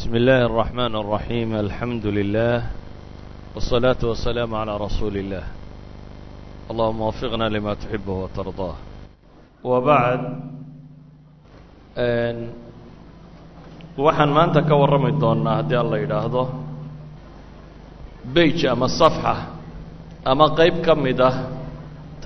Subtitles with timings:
[0.00, 2.56] بسم الله الرحمن الرحيم الحمد لله
[3.54, 5.44] والصلاة والسلام على رسول الله
[6.70, 8.76] اللهم وفقنا لما تحبه وترضاه
[9.64, 10.20] وبعد
[13.96, 16.42] waxaan maanta ka warrami doonnaa haddii alla yidhaahdo
[18.34, 19.34] bage ama safxa
[20.24, 21.34] ama qayb ka mid ah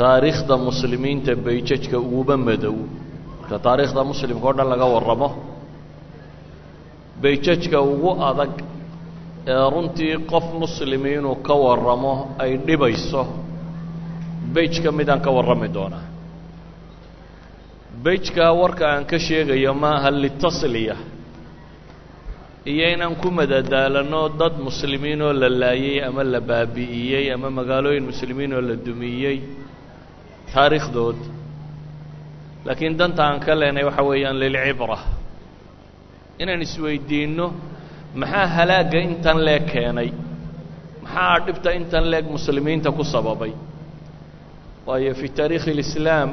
[0.01, 2.75] taariikhda muslimiinta bayjajka uguba madow
[3.41, 5.29] marka taariikhda muslimka o dhan laga warramo
[7.26, 8.54] bayjajka ugu adag
[9.54, 12.14] ee runtii qof muslimi inuu ka warramo
[12.44, 13.22] ay dhibayso
[14.56, 16.06] bage ka midaan ka warrami doonaa.
[18.06, 20.96] Bejka warka aan ka sheegayo maaha litasliya
[22.72, 28.52] iyo inaan ku madadaalano dad muslimiin oo la laayey ama la baabi'iyey ama magaalooyin muslimiin
[28.58, 29.38] oo la dumiyey
[30.54, 31.20] taariikhdood.
[32.66, 34.98] Laakiin danta aan ka leenay waxa weeyaan lilcibra
[36.42, 37.46] inaan isweydiinno
[38.22, 40.10] maxaa halaagga intan leeg keenay?
[41.04, 43.52] Maxaa dhibta intan leeg muslimiinta ku sababay?
[44.88, 46.30] Waayo fi taariikhi اlislaam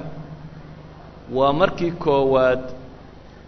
[1.37, 2.63] waa markii koowaad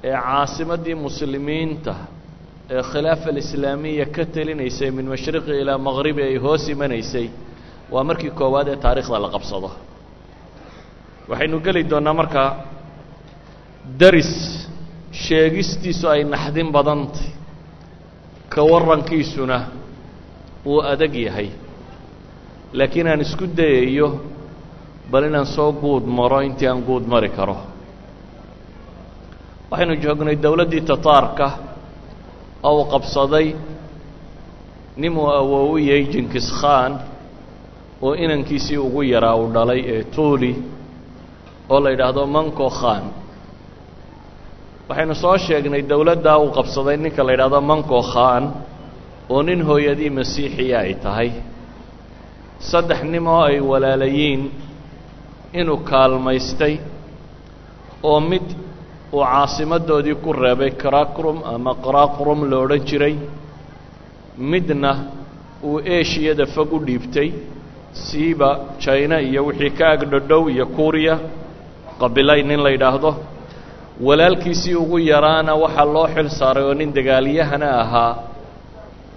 [0.09, 1.95] ee caasimaddii muslimiinta
[2.75, 7.27] ee khilaafa alislaamiya ka telinaysay min mashriqi ilaa maqribi ay hoos imanaysay
[7.93, 9.71] waa markii koowaad ee taariikhda la qabsado.
[11.31, 12.49] Waxaynu geli doonnaa markaa
[14.01, 14.33] daris
[15.23, 17.29] sheegistiisu ay naxdin badantay
[18.53, 19.59] ka warrankiisuna
[20.67, 21.49] wuu adag yahay.
[22.79, 24.09] Laakiin aan isku dayayo
[25.11, 27.57] bal inaan soo guud maro intii aan guud mari karo.
[29.71, 31.47] Waxaynu joognay dowladdii tataarka
[32.63, 33.47] oo uu qabsaday
[35.01, 36.93] ninuu awoowiyey jinkis khan
[38.03, 40.53] oo inankiisii ugu yaraa uu dhalay ee tuuli
[41.73, 43.05] oo la yidhaahdo manko khan
[44.89, 48.45] waxaynu soo sheegnay dowladdaa uu qabsaday ninka la yidhaahdo manko khan
[49.35, 51.31] oo nin hooyadii masiixiya ay tahay.
[52.71, 54.43] Saddex nim oo ay walaalayiin
[55.61, 56.75] inuu kaalmaystay
[58.11, 58.47] oo mid
[59.17, 63.15] uu caasimadoodii ku reebay karakrum ama qaraqrum lo odhan jiray
[64.51, 64.91] midna
[65.69, 67.29] uu eshiyada fog u dhiibtay
[68.05, 68.51] siiba
[68.83, 71.15] jina iyo wixii ka agdhodhow iyo kuriya
[72.01, 73.11] qabilay nin la yidhaahdo
[74.01, 78.13] walaalkiisii ugu yaraana waxaa loo xil saaray oo nin dagaalyahana ahaa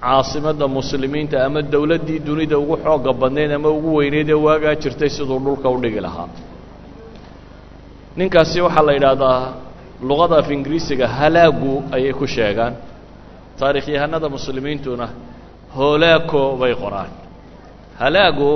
[0.01, 5.39] caasimadda muslimiinta ama dowladdii dunida ugu xooga badnayd ama ugu weyneyd ee waagaa jirtay siduu
[5.45, 6.27] dhulka u dhigi lahaa.
[8.17, 9.41] Ninkaasi waxaa la yidhaahdaa
[10.09, 12.73] luqada af ingiriisiga halaagu ayay ku sheegaan.
[13.59, 15.07] Taarikhyahanada muslimiintuna
[15.75, 17.09] hoolaako bay qoraan.
[18.01, 18.51] Halaago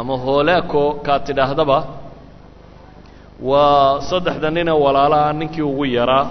[0.00, 1.78] ama hoolaako kaad tidhaahdaba
[3.50, 6.26] waa saddexda nine walaalaha ninkii ugu yaraa.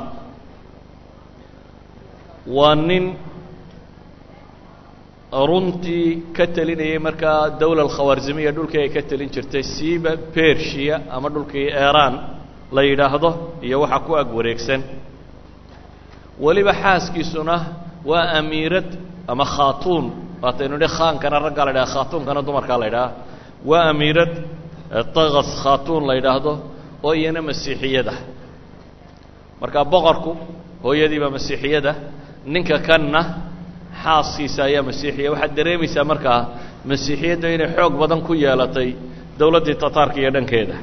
[2.58, 3.06] Waa nin
[5.48, 11.68] runtii ka telinayay markaa dowla alkhawarzimiya dhulkii ay ka telin jirtay siiba bershiya ama dhulkii
[11.88, 12.14] eraan
[12.76, 13.30] la yidhaahdo
[13.68, 14.82] iyo waxa ku ag wareegsan.
[16.44, 17.56] Weliba xaaskiisuna
[18.10, 18.90] waa amiirad
[19.32, 20.06] ama khaatuun.
[20.44, 23.10] Waataynu nidhi khaankana raggaa la yidhaha khaatuunkana dumarkaa la yidhaha.
[23.70, 24.32] Waa amiirad
[25.16, 26.54] takas khaatuun la yidhaahdo
[27.06, 28.14] oo iyana masiixiyada.
[29.62, 30.32] Marka boqorku
[30.86, 31.92] hooyadiibaa masiixiyada
[32.54, 33.22] ninka kanna
[34.04, 35.30] xaaskiisa ayaa masiixiya.
[35.34, 36.40] Waxaad dareemaysaa markaa
[36.90, 38.90] masiixiyadda inay xoog badan ku yeelatay
[39.40, 40.76] dowladdii tataarka iyo dhankeeda.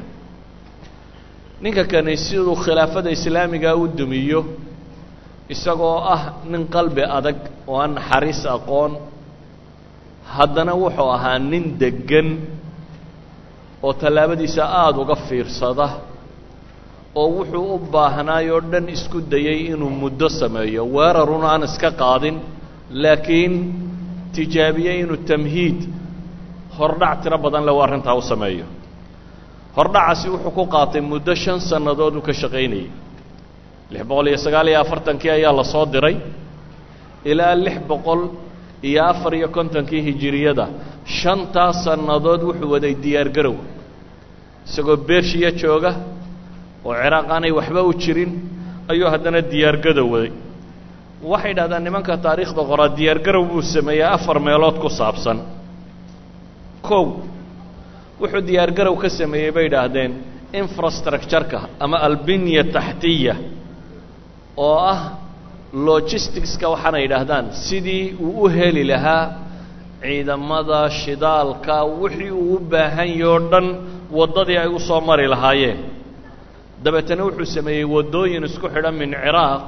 [1.63, 4.41] Ninka kani siduu khilaafada islaamiga u dumiyo
[5.55, 7.37] isagoo ah nin qalbi adag
[7.71, 8.93] oo aan naxariis aqoon
[10.37, 12.29] haddana wuxuu ahaa nin deggan
[13.87, 15.87] oo tallaabadiisa aada uga fiirsada
[17.15, 20.83] oo wuxuu u baahnaay oo dhan isku dayey inuu muddo sameeyo.
[20.97, 22.37] Weerarun aan iska qaadin
[23.03, 23.55] laakiin
[24.35, 25.79] tijaabiyey inuu tamhiid
[26.79, 28.67] hordhac tiro badan le u arrintaa u sameeyo.
[29.77, 32.89] Hordhacaasi wuxuu ku qaatay muddo shan sannadood uu ka shaqaynayey
[33.93, 36.17] lix boqol iyo sagaal iyo afartankii ayaa la soo diray
[37.31, 38.21] ilaa lix boqol
[38.89, 40.67] iyo afar iyo kontonkii hijiriyada.
[41.19, 43.57] Shantaas sannadood wuxuu waday diyaargarow
[44.69, 45.91] isagoo bershiya jooga
[46.87, 48.31] oo ciraaq aanay waxba u jirin
[48.93, 50.33] ayuu haddana diyaargadow waday.
[51.31, 55.39] Waxay dhahdaan nimanka taariikhda qoraa diyaargarow buu sameeyey afar meelood ku saabsan.
[56.89, 57.05] Kow
[58.21, 60.13] wuxuu diyaargarow ka sameeyey bay idhaahdeen
[60.63, 63.35] infrastructureka ama albinya taxtiya
[64.67, 65.01] oo ah
[65.89, 69.25] logisticska waxaana yidhaahdaan sidii uu u heli lahaa
[70.03, 73.11] ciidamada shidaalka wixii uu u baahan
[73.53, 73.67] dhan
[74.19, 75.79] waddadii ay u soo mari lahaayeen
[76.85, 79.63] dabeetana wuxuu sameeyey waddooyin isku xidhan min ciraaq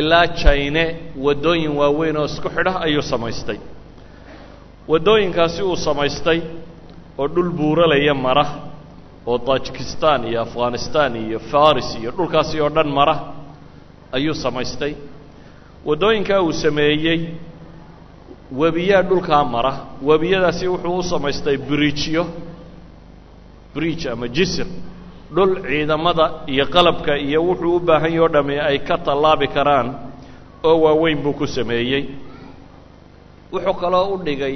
[0.00, 0.84] ilaa jayne
[1.26, 3.58] waddooyin waaweyn oo isku xidha ayuu samaystay.
[4.88, 6.40] Waddooyinkaasi uu samaystay
[7.18, 8.46] oo dhul buuralaya mara
[9.26, 13.14] oo tajikistan iyo afghanistan iyo faris iyo dhulkaasi oo dhan mara
[14.16, 14.94] ayuu samaystay.
[15.86, 17.20] Waddooyinkaa uu sameeyey
[18.60, 19.72] webiyaa dhulkaa mara.
[20.08, 22.26] Webiyadaasi wuxuu u samaystay bridjyo
[23.74, 24.66] bridge ama jisr
[25.34, 29.88] dhul ciidamada iyo qalabka iyo wuxuu u baahan yaho dhami ay ka tallaabi karaan
[30.68, 32.02] oo waaweyn buu ku sameeyey.
[33.52, 34.54] Wuxuu kaloo u dhigay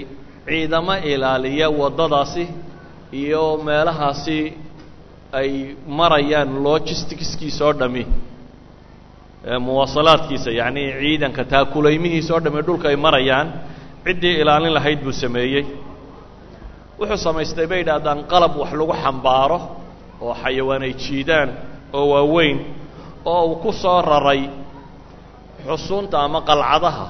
[0.48, 2.44] ciidamo ilaaliya waddadaasi
[3.20, 4.38] iyo meelahaasi
[5.40, 5.50] ay
[5.98, 8.04] marayaan logisticskiisa oo dhami
[9.66, 13.48] muwaasalaadkiisa yacnii ciidanka taakulaymihiisa oo dhami dhulka ay marayaan
[14.04, 15.64] ciddii ilaalin lahayd buu sameeyey.
[16.98, 19.58] Wuxuu samaystay bay idhaahdaan qalab wax lagu xambaaro
[20.20, 21.48] oo xayawaan ay jiidaan
[21.98, 22.58] oo waaweyn
[23.32, 24.42] oo uu ku soo raray
[25.66, 27.06] xusuunta ama qalcadaha.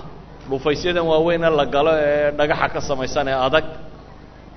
[0.51, 3.65] Dhufaysyadan waaweyne la galo ee dhagaxa ka samaysan ee adag.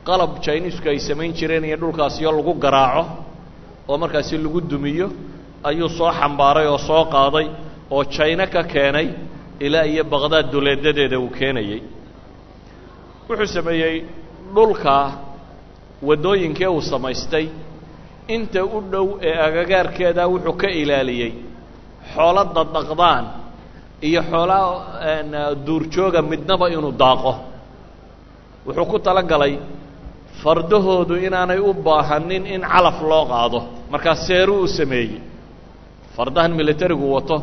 [0.07, 3.03] Qalab jiniisku ay samayn jireen iyo dhulkaasiyo lagu garaaco
[3.89, 5.07] oo markaasi lagu dumiyo
[5.69, 7.47] ayuu soo xambaaray oo soo qaaday
[7.95, 9.07] oo jayno ka keenay
[9.65, 11.81] ilaa iyo baqdaad duleedadeeda uu keenayey
[13.29, 13.95] wuxuu sameeyey
[14.55, 14.95] dhulka
[16.07, 17.45] waddooyinkee uu samaystay
[18.35, 21.31] inta u dhow ee agagaarkeeda wuxuu ka ilaaliyey
[22.13, 23.25] xoolo daddaqdaan
[24.07, 24.67] iyo xoolaa
[25.65, 27.33] duurjooga midnaba inuu daaqo.
[28.65, 29.53] Wuxuu ku tala galay
[30.43, 33.59] fardahoodu inaanay u baahanin in calaf loo qaado
[33.91, 35.19] markaa seeruu u sameeyey.
[36.15, 37.37] Fardahan militarigu wato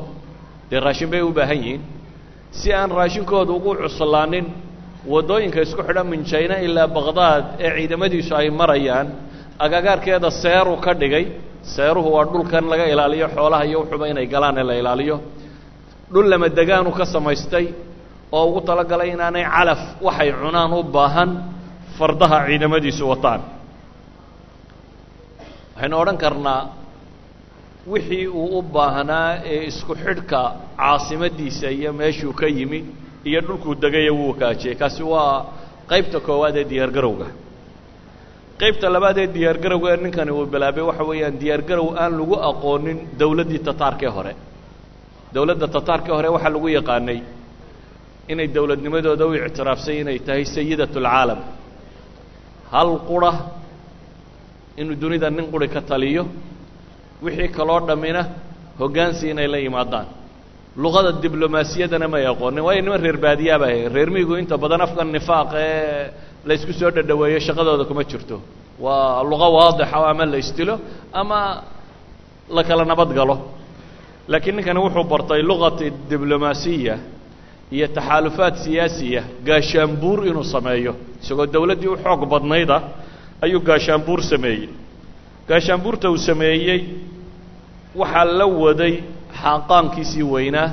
[0.71, 1.81] dee raashin bay u baahan yihiin.
[2.59, 4.47] Si aan raashinkooda ugu cuslaanin
[5.13, 9.07] waddooyinka isku xidha min jayna ilaa baqdaad ee ciidamadiisu ay marayaan
[9.59, 11.25] agagaarkeeda seeruu ka dhigay
[11.77, 15.17] seeruhu waa dhulkan laga ilaaliyo xoolaha iyo wuxuuba inay galaan ee la ilaaliyo.
[16.13, 17.67] Dhul lama degaanu ka samaystay
[18.37, 21.31] oo ugu talagalay inaanay calaf waxay cunaan u baahan
[21.99, 23.41] fardaha ciidamadiisu wataan.
[25.75, 26.61] Waxaynu odhan karnaa
[27.93, 30.41] wixii uu u baahnaa ee isku xidhka
[30.81, 32.81] caasimadiisa iyo meeshuu ka yimi
[33.29, 35.37] iyo dhulkuu degaya wuu wakaajiyey kaasi waa
[35.91, 37.27] qaybta koowaad ee diyaargarowga
[38.61, 44.11] qaybta labaad ee diyaargarowga ninkani uu bilaabay waxa weeyaan diyaargarow aan lagu aqoonin dawladdii tataarkee
[44.17, 44.33] hore.
[45.35, 47.19] Dawladda tataarkee hore waxaa lagu yaqaanay
[48.33, 51.41] inay dawladnimadooda u ictiraafsay inay tahay sayidat اlcaalam
[52.75, 53.33] hal qura
[54.81, 56.23] inuu dunida nin quri ka taliyo
[57.25, 58.23] wixii kaloo dhammina
[58.81, 60.07] hoggaansi inay la yimaadaan.
[60.83, 65.51] Luqada diblomaasiyaddana may aqoonin waayo niman reer baadiyaaba ahayn reer miyigu inta badan afkan nifaaq
[65.55, 66.11] ee
[66.49, 68.37] laysku soo dhadhaweeyo shaqadooda kuma jirto.
[68.85, 70.75] Waa luqo waadixa ama la istilo
[71.21, 71.39] ama
[72.57, 73.37] la kala nabad galo.
[74.31, 76.95] Laakiin ninkani wuxuu bartay luqati diblomaasiya
[77.77, 80.93] iyo taxaalufaad siyaasiya gaashaanbuur inuu sameeyo.
[81.23, 82.77] Isagoo dawladdii u xoog badnayda
[83.45, 84.69] ayuu gaashaanbuur sameeyey.
[85.49, 86.81] Gaashaanbuurta uu sameeyey
[88.01, 88.95] waxaa la waday
[89.43, 90.69] xaaqaankiisii weynaa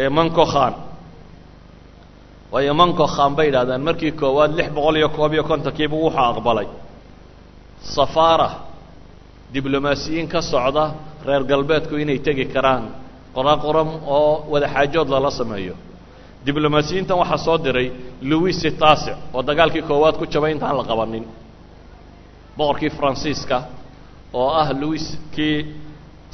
[0.00, 0.72] ee manco khan
[2.52, 6.66] waayo manco khan bay yidhahdaan markii koowaad lix boqol iyo koob iyo kontonkiiba wuxuu aqbalay.
[7.94, 8.50] Safaara
[9.54, 10.84] diblomaasiyiin ka socda
[11.26, 12.84] reer galbeedku inay tegi karaan
[13.36, 15.74] qoraqoram oo wadaxaajood lala sameeyo.
[16.46, 17.88] Diblomaasiyiintan waxaa soo diray
[18.30, 21.24] louis taasic oo dagaalkii koowaad ku jabay intaan la qabanin.
[22.58, 23.58] Boqorkii faransiiska
[24.32, 25.04] oo ah louis
[25.34, 25.56] kii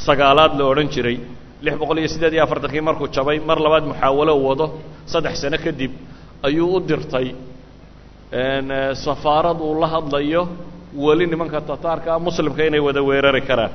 [0.07, 1.19] sagaalaad la odhan jiray.
[1.65, 4.67] Lix boqol iyo siddeed iyo afartankii markuu jabay mar labaad muxaawalo wado
[5.13, 5.93] saddex sano kadib
[6.47, 7.29] ayuu u dirtay.
[9.05, 10.49] Safaarad uu la hadlayo
[10.97, 13.71] weli nimanka tataarka muslimka inay wada weerari karaan.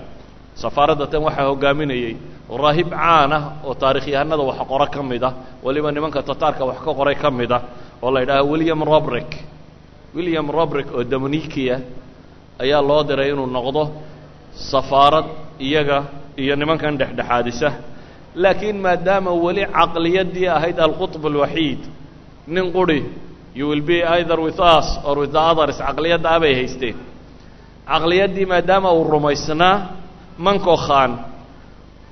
[0.56, 2.14] Safaaradda waxaa hogaaminayey
[2.64, 5.34] raahib caan ah oo taarikhyahanada wax qoro ka mid ah
[5.66, 7.62] weliba nimanka tataarka wax ka qoray ka mid ah
[8.04, 9.32] oo la yidhaaha william robrick.
[10.16, 11.76] William robrick oo dominikia
[12.64, 13.84] ayaa loo diray inuu noqdo
[14.72, 15.26] safaarad
[15.68, 15.98] iyaga
[16.42, 17.70] iyo nimankan dhexdhexaadisa.
[18.36, 21.82] Laakiin maadaama weli caqliyaddii ahayd alqutb alwaxiid
[22.48, 23.00] nin quri
[23.58, 25.78] you will be either with us or with the others.
[25.78, 26.96] Caqliyadda abay haysteen.
[27.88, 29.76] Caqliyaddii maadaama uu rumaysnaa
[30.38, 31.12] manco khan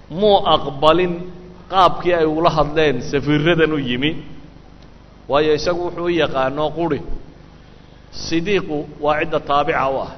[0.09, 1.13] muu aqbalin
[1.73, 4.11] qaabkii ay ula hadleen safiiradan u yimi.
[5.29, 6.99] Waayo isagu wuxuu u yaqaano quri
[8.11, 10.11] sidiiqu waa cidda taabica u ah.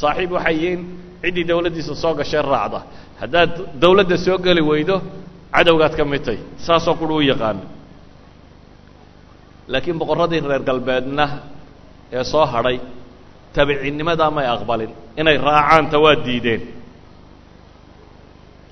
[0.00, 0.80] Saaxiib waxay yihiin
[1.22, 2.80] ciddii dawladdiisa soo gashay raacda.
[3.20, 3.50] Haddaad
[3.82, 4.96] dawladda soo geli weydo
[5.54, 7.73] cadowgaad ka midtay saasoo quri u yaqaano
[9.72, 11.24] laakiin boqorradii reer galbeedna
[12.18, 12.76] ee soo hadhay
[13.56, 14.90] tabiciinnimadaa may aqbalin
[15.20, 16.62] inay raacaanta waa diideen.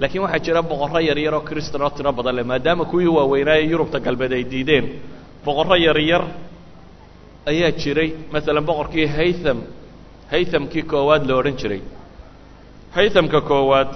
[0.00, 3.98] Laakiin waxaa jira boqorro yaryar oo kristan oo tiro badan leh maadaama kuwii waaweynaaye yurubta
[4.06, 4.84] galbeed ay diideen.
[5.46, 6.22] Boqorro yaryar
[7.50, 9.58] ayaa jiray maalan boqorkii haytham
[10.32, 11.80] haythamkii koowaad la odhan jiray.
[12.96, 13.90] Haythamka koowaad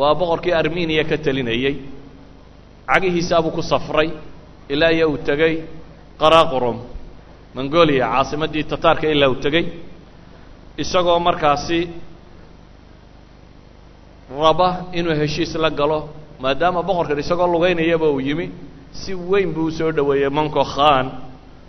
[0.00, 1.74] waa boqorkii armeniya ka telinayey
[2.90, 4.08] cagihiisaabuu ku safray
[4.72, 5.54] ilaa iyo uu tegey
[6.20, 6.78] qaraqrum
[7.56, 9.64] mongolia caasimaddii tataarka ilaa uu tegey
[10.82, 11.78] isagoo markaasi
[14.42, 14.68] raba
[14.98, 15.98] inuu heshiis la galo
[16.42, 18.46] maadaama boqorkan isagoo lugaynayaba uu yimi
[19.00, 21.06] si weyn buu u soo dhoweeyey monko khan.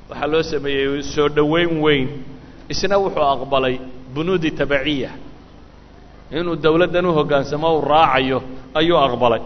[0.09, 2.07] Waxaa loo sameeyey soo dhoweyn weyn.
[2.73, 3.75] Isna wuxuu aqbalay
[4.13, 5.09] bunuudi tabaciya
[6.37, 8.39] inuu dawladdan u hoggaansamo uu raacayo
[8.79, 9.41] ayuu aqbalay.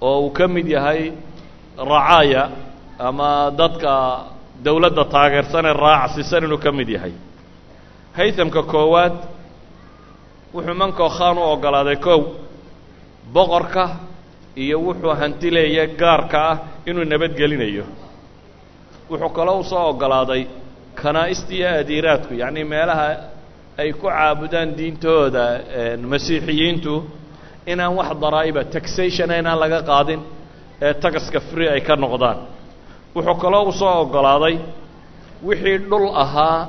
[0.00, 1.12] Oo uu ka mid yahay
[1.78, 2.42] racaaya
[2.98, 3.92] ama dadka
[4.64, 7.12] dawladda taageersanee raacsisan inuu ka mid yahay.
[8.16, 9.14] Haythamka koowaad
[10.54, 12.20] wuxuu manko khan u oggolaaday kow
[13.34, 13.84] boqorka
[14.62, 16.56] iyo wuxuu hantileeya gaarka ah
[16.88, 17.84] inuu nabadgelinayo
[19.10, 20.42] wuxuu kaloo u soo oggolaaday
[21.00, 23.08] kanaa'ista iyo adiiraadku yacnii meelaha
[23.82, 25.44] ay ku caabudaan diintooda
[26.12, 26.94] masiixiyiintu
[27.72, 30.20] inaan wax daraa'iba taxationa inaan laga qaadin
[30.82, 32.38] ee tagaska free ay ka noqdaan.
[33.14, 34.56] Wuxuu kaloo u soo oggolaaday
[35.48, 36.66] wixii dhul ahaa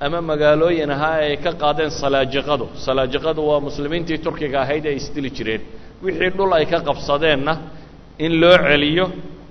[0.00, 5.62] ama magaalooyin ahaa ay ka qaadeen salaajiqadu salaajiqadu waa muslimiintii turkiga ahayd ay isdili jireen.
[6.04, 7.52] Wixii dhul ay ka qabsadeenna
[8.18, 9.06] in loo celiyo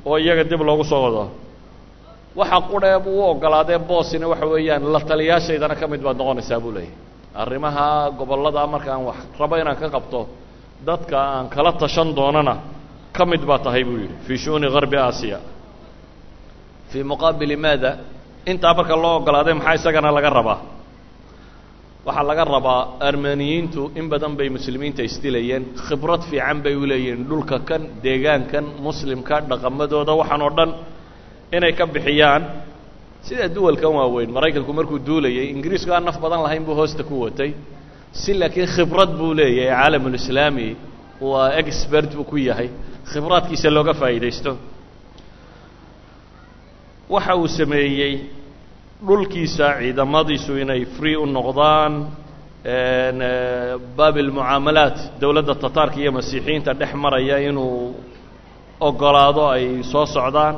[0.06, 1.24] oo iyaga dib loogu soo wado.
[2.36, 6.72] Waxa qudhee buu u oggolaadee boosina waxa weeyaan la taliyaashaydana ka mid baad noqonaysaa buu
[6.78, 6.94] leeyahy
[7.42, 10.20] arrimaha gobollada markaan wax rabo inaan ka qabto
[10.88, 12.54] dadka aan kala tashan doonana
[13.16, 15.40] ka mid baa tahay buu yidhi fii shu'uni garbi aasiya.
[16.92, 17.92] Fii muqaabili maada?
[18.52, 20.60] Intaa marka loo oggolaaday maxaa isagana laga rabaa?
[22.08, 27.58] Waxaa laga rabaa armeniyiintu in badan bay muslimiinta isdilayeen khibrad fiican bay u leeyihiin dhulka
[27.70, 30.70] kan deegaankan muslimka dhaqamadooda waxaan oo dhan
[31.58, 32.44] inay ka bixiyaan.
[33.28, 37.52] Sida duwalkan waaweyn maraykanku markuu duulayay ingiriisku aan naf badan lahayn buu hoosta ku watay.
[38.22, 40.68] Si laakiin khibrad buu leeyahay caalamulislaami
[41.30, 42.70] waa expert buu ku yahay
[43.10, 44.52] khibraadkiisa looga faa'iidaysto.
[47.14, 48.14] Waxa uu sameeyey
[49.08, 51.94] dhulkiisa ciidamadiisu inay free u noqdaan
[53.98, 57.96] baabil mucaamalaat dowladda tataarka iyo masiixiyiinta dhex maraya inuu
[58.88, 60.56] oggolaado ay soo socdaan.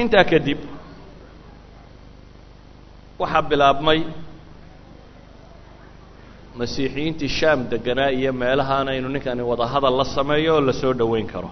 [0.00, 0.58] Intaa kadib
[3.20, 4.00] waxaa bilaabmay
[6.58, 11.50] masiixiyiintii shaam deganaa iyo meelahaana inuu ninkani wadahadal la sameeyo oo la soo dhoweyn karo.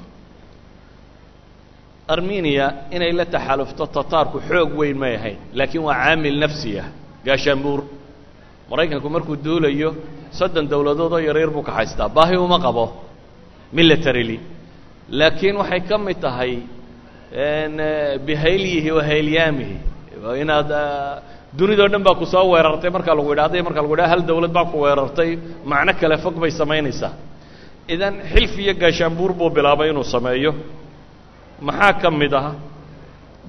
[2.14, 6.84] Armeniya inay la taxalufto tataarku xoog weyn may ahayn laakiin waa caamil nafsiya
[7.26, 7.80] gaashaanbuur
[8.70, 9.90] maraykanku markuu duulayo
[10.38, 12.84] soddon dowladood oo yaryar buu ka haystaa baahi uma qabo
[13.78, 14.38] militarily.
[15.18, 16.52] Laakiin waxay ka mid tahay
[18.26, 19.76] bihayliyihi wa haylyaamihi
[20.42, 20.70] inaad
[21.56, 24.64] dunidao dhan baa ku soo weerartay markaa lagu yidhahday markaa lagu yidhaha hal dawlad baa
[24.72, 25.38] ku weerartay.
[25.64, 27.12] Macno kale fog bay samaynaysaa.
[27.88, 30.54] Idan xilf iyo gaashaanbuur buu bilaabay inuu sameeyo.
[31.60, 32.54] Maxaa ka mid ah?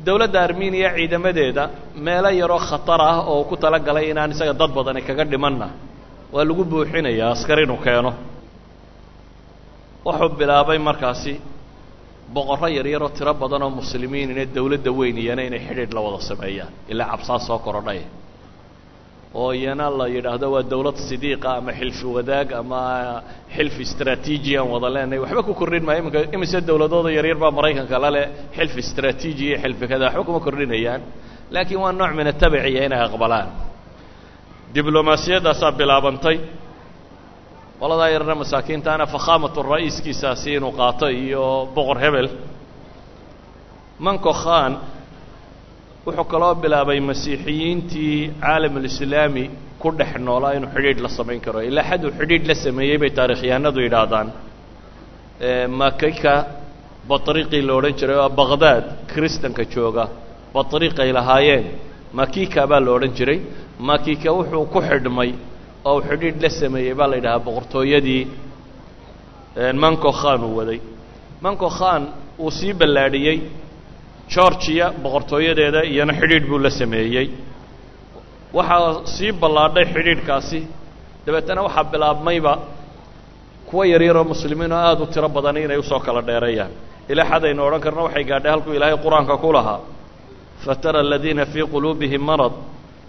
[0.05, 5.25] Dowladda armeniya ciidamadeeda meelo yaroo khatar ah oo ku tala inaan isaga dad badani kaga
[5.25, 5.67] dhimanna
[6.31, 8.13] waa lagu buuxinayaa askar inuu keeno.
[10.05, 11.41] Wuxuu bilaabay markaasi
[12.35, 16.71] boqorro yaryaroo tiro badan oo muslimiin ine dawladda weyn iyana inay xidhiidh la wada sameeyaan
[16.91, 17.99] ilaa cabsaa soo korodhay
[19.41, 22.81] oo iyana la yidhaahdo waa dawlad sidiiqa ama xilfi wadaag ama
[23.55, 25.19] xilfi istraatiiji aan wada leenahay.
[25.23, 28.25] Waxba ku kordhin maayo iminka imise dawladooda yaryar baa maraykanka la leh
[28.57, 31.01] xilfi istraatiiji iyo xilfi kada waxba kuma kordhinayaan.
[31.53, 33.47] Laakiin waa nooc min atabiciya inay aqbalaan.
[34.75, 36.37] Diblomaasiyaddaasaa bilaabantay
[37.81, 41.43] qoladaa yarna masaakiintaana fakhaamatu ra'iiskiisaasi inuu qaato iyo
[41.75, 42.27] boqor hebel.
[44.05, 44.73] Manko khan
[46.05, 49.43] wuxuu kaloo bilaabay masiixiyiintii caalamulislaami
[49.81, 51.59] ku dhex noolaa inuu xidhiidh la samayn karo.
[51.69, 54.27] Ilaa xad uu xidhiidh la sameeyey bay taarikhyahanadu yidhaahdaan.
[55.81, 56.33] Makika
[57.09, 60.05] batriiqii la odhan jiray oo baqdaad kristanka jooga
[60.55, 61.65] batriiqay lahaayeen.
[62.19, 63.39] Makika baa la odhan jiray.
[63.89, 65.31] Makika wuxuu ku xidhmay
[65.85, 68.23] oo xidhiidh la sameeyey baa la yidhahaa boqortooyadii
[69.83, 70.79] manco khan uu waday.
[71.45, 72.01] Manco khan
[72.43, 73.37] uu sii ballaadhiyey
[74.33, 77.27] georgiya boqortooyadeeda iyana xidhiidh buu la sameeyey.
[78.53, 80.59] Waxaa sii ballaadhay xidhiidhkaasi.
[81.25, 82.53] Dabeetana waxaa bilaabmayba
[83.69, 86.71] kuwa yaryaroo muslimiin oo aada u tiro badani inay u soo kala dheereeyaan.
[87.11, 89.79] Ilaa xadaynu odhan karno waxay gaadhay halkuu ilaahay qur'aanka ku lahaa.
[90.65, 92.51] Fatara aladiina fii quluubihim marad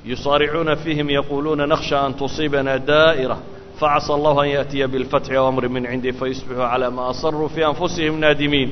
[0.04, 3.36] yusaaricuuna fiihim yaquuluuna nakhsha an tusiibana daa'ira
[3.80, 8.14] facasa allahu an yaأtiya biاlfatxi aw amri min cindii fayusbixuu calaa maa asaruu fii anfusihim
[8.24, 8.70] naadimiin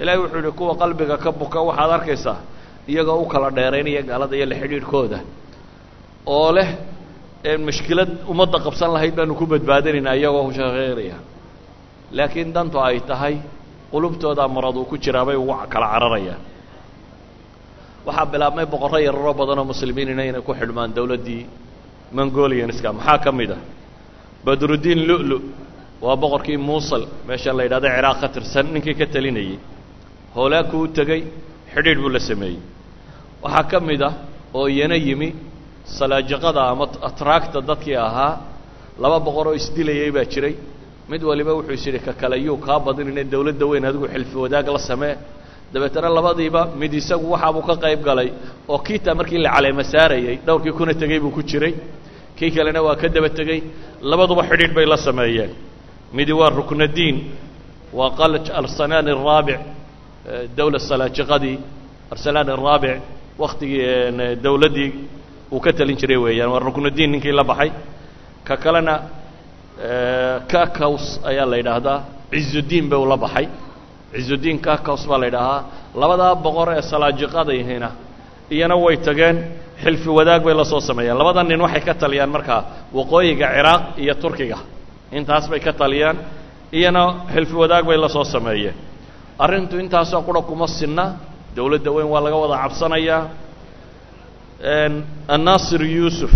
[0.00, 2.38] ilaahay wuxuu yihi kuwa qalbiga ka buka waxaad arkaysaa
[2.90, 5.18] iyagoo u kala dheeraynaya gaalada iyo la xidhiidhkooda
[6.36, 6.68] oo leh
[7.66, 11.16] mushkilad ummadda qabsan lahayd baanu ku badbaadinayna iyagoo shaqeynaya
[12.16, 13.34] laakiin dantu ay tahay
[13.92, 16.40] qulubtoodaa marad uu ku jiraa bay ugu kala cararayaan
[18.06, 21.42] waxaa bilaabmay boqorro yararoo badanoo muslimiinina inay ku xidhmaan dowladdii
[22.16, 23.60] mongolianska maxaa ka mid ah?
[24.46, 25.36] Badruddiin lu'lu
[26.04, 29.58] waa boqorkii muusal meesha la yidhahdo ciraaq ka tirsan ninkii ka talinayey
[30.36, 31.20] hoolaaku u tegey
[31.72, 32.58] xidhiidh buu la sameeyey.
[33.42, 34.14] Waxaa ka mid ah
[34.58, 35.28] oo iyana yimi
[35.98, 38.32] salaajiqada ama atraagta dadkii ahaa
[39.02, 40.54] laba boqor oo isdilayay baa jiray.
[41.10, 44.66] Mid waliba wuxuu is yidhi ka kale yuu kaa badinine dowladda weyn adigu xilfi wadaag
[44.76, 45.14] la samee
[45.72, 48.28] dabeetana labadiiba mid isagu waxaabuu ka qayb galay
[48.72, 51.74] oo kiitaa markii la caleema saarayey dhowrkii kuna tegey buu ku jiray.
[52.38, 53.58] Kii kalena waa ka daba tegey
[54.10, 55.50] labaduba xidhiidh bay la sameeyeen.
[56.16, 57.16] Midi waa ruknadiin
[57.98, 59.58] waa qalaj arsanaan araabic
[60.56, 61.56] dowla salaajiqadii
[62.12, 62.96] arsalaan araabic
[63.38, 64.90] waktigii dowladdii
[65.54, 66.50] uu ka talin jiray weeyaan.
[66.52, 67.70] Waa ruknadiin ninkii la baxay.
[68.46, 68.94] Ka kalena
[70.52, 71.98] kakaws ayaa la yidhaahdaa.
[72.32, 73.46] Cizudiin ba ula baxay
[74.14, 75.60] cizudiin kakaws baa la yidhaahaa
[76.00, 77.88] labadaa boqor ee salaajiqadayhina
[78.54, 79.36] iyana way tageen
[79.84, 82.60] xilfi wadaag bay la soo sameeyeen labada nin waxay ka taliyaan markaa
[82.98, 84.58] waqooyiga ciraaq iyo turkiga.
[85.18, 86.16] Intaas bay ka taliyaan
[86.78, 87.02] iyana
[87.34, 88.74] xilfi wadaag bay la soo sameeyeen.
[89.44, 91.04] Arrintu intaasoo qura kuma sinna
[91.56, 93.22] dowladda weyn waa laga wada cabsanayaa
[95.34, 96.32] annaasir yuusuf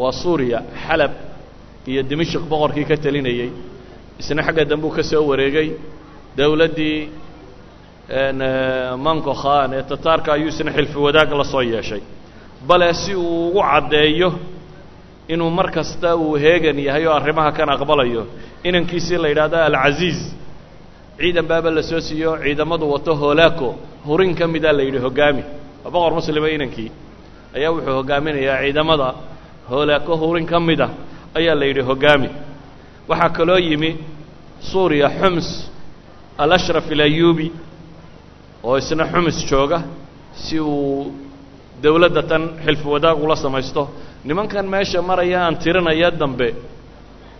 [0.00, 1.12] waa suuriya xalab
[1.90, 3.50] iyo dimashik boqorkii ka talinayey
[4.20, 5.68] isna xagga dambe uu ka soo wareegay
[6.38, 6.98] dowladdii
[9.06, 12.00] manko khan ee tataarka ayuu isna xilfi wadaag la soo yeeshay.
[12.68, 14.32] Bale si uu ugu caddeeyo
[15.28, 18.26] inuu mar kasta uu heegan yahay oo arrimaha kan aqbalayo
[18.64, 20.18] inankiisii la yidhaahdo alcaziiz
[21.18, 23.68] ciidan baaba la soo siiyo ciidamadu wato hoolaako
[24.06, 25.42] hurin ka mida la yidhi hoggaami
[25.84, 26.90] waa boqor muslima inankii.
[27.56, 29.08] Ayaa wuxuu hoggaaminayaa ciidamada
[29.70, 30.88] hoolaako hurin ka mida
[31.38, 32.28] ayaa la yidhi hoggaami
[33.08, 33.90] waxaa kaloo yimi
[34.70, 35.48] suuriya xums
[36.38, 37.52] alashraf ilayubi
[38.64, 39.78] oo isna xumus jooga
[40.44, 41.12] si uu
[41.82, 43.88] dowladda tan xilfi wadaag ula samaysto.
[44.24, 46.48] Nimankan meesha maraya aan tirinaya dambe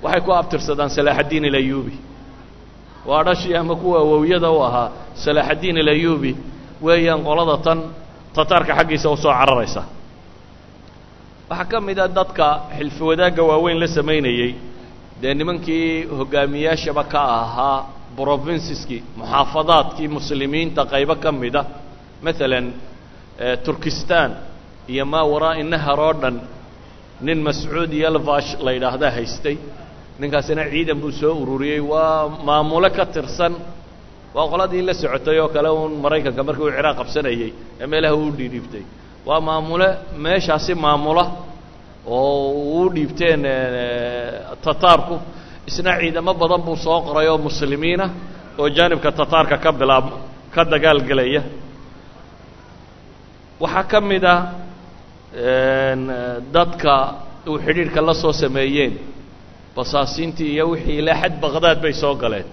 [0.02, 1.94] waxay ku abtirsadaan salaaxaddiin ilayubi
[3.06, 4.88] waa dhashii ama kuwa awowyada u ahaa
[5.24, 6.32] salaaxaddiin ilayubi
[6.82, 7.78] weeyaan qolada tan
[8.36, 9.82] tataarka xaggiisa u soo cararaysa.
[11.50, 12.46] Waxaa ka mid a dadka
[12.78, 14.50] xilfi wadaagga waaweyn la samaynayey
[15.22, 17.78] dee nimankii hoggaamiyaashaba ka ahaa
[18.18, 21.62] brovinsiskii muxaafadaadkii muslimiinta qaybo ka mida
[22.24, 22.66] maalan
[23.64, 24.30] turkistan
[24.92, 26.36] iyo maa waraa'i nahar oo dhan
[27.26, 29.56] nin mascuud yalvash la yidhaahdaa haystay.
[30.20, 33.52] Ninkaasina ciidan buu soo ururiyey waa maamulo ka tirsan.
[34.34, 38.30] Waa qoladii la socotay oo kale uun maraykanka markii uu ciraaq qabsanayey ee meelaha uu
[38.38, 38.82] dhiidhiibtay.
[39.28, 39.88] Waa maamule
[40.24, 41.24] meeshaasi maamula
[42.06, 43.42] oo uu dhiibteen
[44.64, 45.14] tataarku
[45.68, 48.06] isna ciidamo badan buu soo qoray oo muslimiina
[48.60, 50.06] oo jaanibka tataarka ka bilaab
[50.54, 51.42] ka dagaal gelaya.
[53.62, 54.36] Waxaa ka mid a
[56.54, 56.94] dadka
[57.50, 58.94] uu xidhiidhka la soo sameeyeen
[59.76, 62.46] basaasiintii iyo wixii ilaa xad baqdaad bay soo galeen.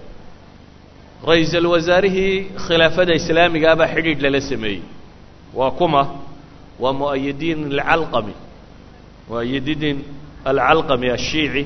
[1.28, 2.34] Ra'iisul wasaarihii
[2.66, 4.82] khilaafada islaamigaa baa xidhiidh lala sameeyey.
[5.58, 6.02] Waa kuma
[6.82, 8.34] waa mu'ayidiin alcalqami
[9.30, 9.98] mu'ayidiin
[10.50, 11.62] alcalqami ashiici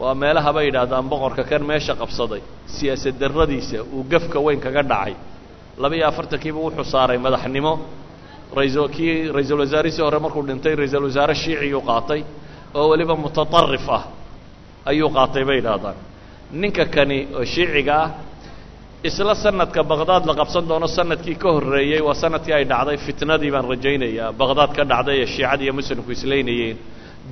[0.00, 2.40] waa meelaha bay yidhaahdaan boqorka kan meesha qabsaday.
[2.76, 5.14] Siyaasad darradiisa uu gefka weyn kaga dhacay.
[5.82, 7.72] Laba-iyo afartankiiba wuxuu saaray madaxnimo.
[8.58, 12.20] Rais kii ra'iisul wasaarihiisii hore markuu dhintay ra'iisul wasaare shiiciyuu qaatay
[12.78, 14.02] oo weliba mutatarif ah
[14.90, 15.96] ayuu qaatay bay yidhaahdaan.
[16.60, 18.08] Ninka kani oo shiiciga ah
[19.08, 23.66] isla sanadka baqdaad la qabsan doono sannadkii ka horreeyey waa sannadkii ay dhacday fitnadii baan
[23.72, 24.28] rajaynayaa.
[24.40, 26.76] Baqdaad ka dhacday ee shiicada iyo muslimku islaynayeen.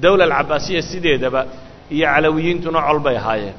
[0.03, 1.41] Dowla alcabaasiya sideedaba
[1.91, 3.55] iyo calawiyiintuna col bay ahaayeen.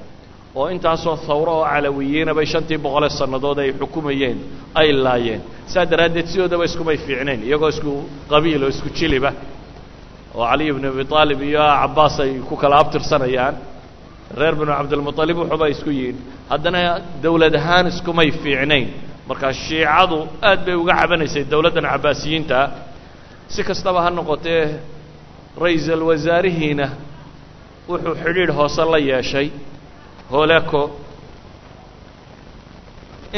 [0.55, 4.37] Oo intaasoo hawro oo calawiyiina bay shantii boqolee sannadood ay xukumayeen
[4.79, 5.41] ay laayeen.
[5.71, 7.91] Saa daraaddeed sidoodaba iskumay fiicnayn iyagoo isku
[8.31, 9.31] qabiil oo isku jiliba
[10.35, 13.55] oo caliy bnu abi aalib iyo cabaas ay ku kala abtirsanayaan.
[14.39, 16.17] Reer binu cabdilmuطalib wuxuuba isku yihiin
[16.51, 16.79] haddana
[17.23, 18.85] dowlad ahaan iskumay fiicnayn
[19.29, 20.17] markaa shiicadu
[20.49, 22.59] aad bay uga cabanaysay dowladdan cabaasiyiinta
[23.53, 24.63] si kastaba ha noqotee
[25.63, 26.87] ra'iisul wasaarihiina
[27.89, 29.47] wuxuu xidhiidh hoose la yeeshay
[30.31, 30.81] hooleko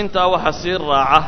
[0.02, 1.22] intaa waxaa sii raaca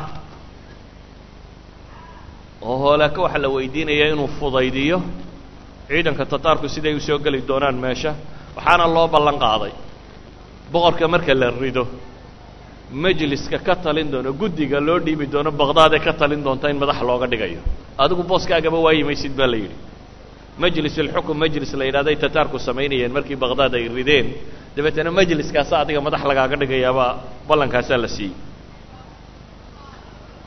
[2.69, 4.97] oo hooleko waxaa la weydiinaya inuu fudaydiyo
[5.87, 8.11] ciidanka tataarku siday u soo geli doonaan meesha
[8.57, 9.71] waxaana loo ballan qaaday.
[10.73, 11.83] Boqorka marka la rido
[13.03, 16.99] majliska ka talin doono guddiga loo dhiibi doono baqdaad ee ka talin doonta in madax
[17.09, 17.61] looga dhigayo.
[18.03, 19.75] Adigu booskaagaba waayi maysid baa la yidhi
[20.63, 24.27] majlis alxukm majlis la yidhahday tataarku samaynayeen markii baqdaad ay rideen.
[24.75, 27.11] Dabeetana majliskaasa adiga madax lagaaga dhigayaabaa
[27.49, 28.33] ballankaasaa la siiyey.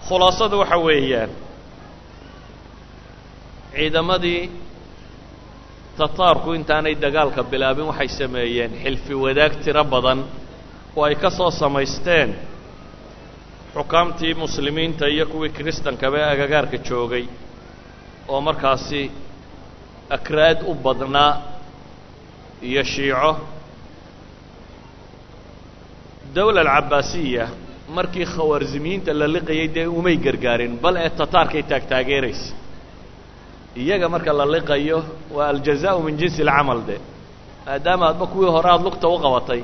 [0.08, 1.30] Khulaasadu waxa weeyaan
[3.74, 4.40] ciidamadii
[5.98, 10.20] tataarku intaanay dagaalka bilaabin waxay sameeyeen xilfi wadaag tiro badan
[10.96, 12.30] oo ay ka soo samaysteen
[13.74, 17.24] xukaamtii muslimiinta iyo kuwii kiristankaba ee agagaarka joogay
[18.32, 19.00] oo markaasi
[20.16, 21.32] akraad u badnaa
[22.68, 23.30] iyo shiico
[26.34, 27.44] dawla alcabaasiya
[27.96, 32.52] markii khawaarzimiyiinta la liqayay dee umay gargaarin bal ee tataarkay taagtaageeraysa
[33.82, 34.98] iyaga marka la liqayo
[35.36, 36.96] waa aljazaau min jinsi alcamal de
[37.66, 39.60] maadaama adba kuwii hore aada lugta u qabatay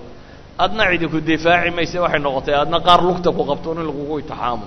[0.65, 4.67] adna cidinku difaaci mayse waxay noqotay adna qaar lugta ku qabto in lagugu itixaamo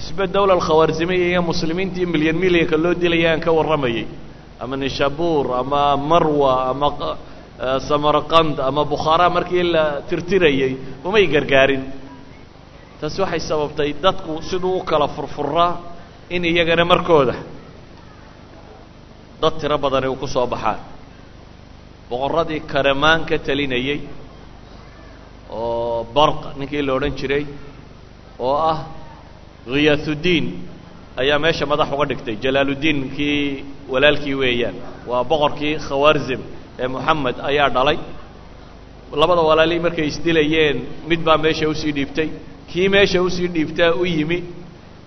[0.00, 4.06] isbe dawla alkhawaarzimiya iyo muslimiintii milyan milyanka loo dilaya ka warramayay
[4.62, 6.88] ama nishabuur ama marwa ama
[7.88, 10.72] samarqand ama bukhaara markii la tirtirayey
[11.06, 11.82] umay gargaarin.
[13.00, 15.72] Taasi waxay sababtay dadku siduu u kala furfuraa
[16.34, 17.34] in iyagana markooda
[19.42, 20.80] dad tiro badani u ku soo baxaan.
[22.10, 24.00] Boqorradii karamaan ka talinayey
[25.50, 27.44] oo barq ninkii la odhan jiray
[28.46, 28.78] oo ah
[29.66, 30.46] khiyaatuddiin
[31.20, 32.36] ayaa meesha madax uga dhigtay.
[32.44, 34.74] Jalaaluddiin kii walaalkii weeyaan.
[35.10, 36.40] Waa boqorkii khawaarzim
[36.82, 37.98] ee moxamed ayaa dhalay.
[39.20, 40.76] Labada walaalii markay isdilayeen
[41.08, 42.28] mid baa meesha u sii dhiibtay.
[42.70, 44.38] Kii meesha u sii dhiibtaa u yimi.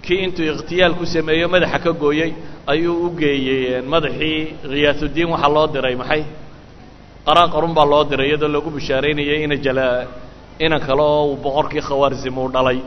[0.05, 2.31] Kii intuu ikhtiyaal ku sameeyo madaxa ka gooyey
[2.71, 4.39] ayuu u geeyey madaxii
[4.69, 6.23] khiyaatuddiin waxaa loo diray maxay?
[7.27, 9.85] Qaraaqarun baa loo diray iyadoo lagu bishaaraynayay ina jala
[10.65, 12.79] inan kale oo boqorkii khawaarzim uu dhalay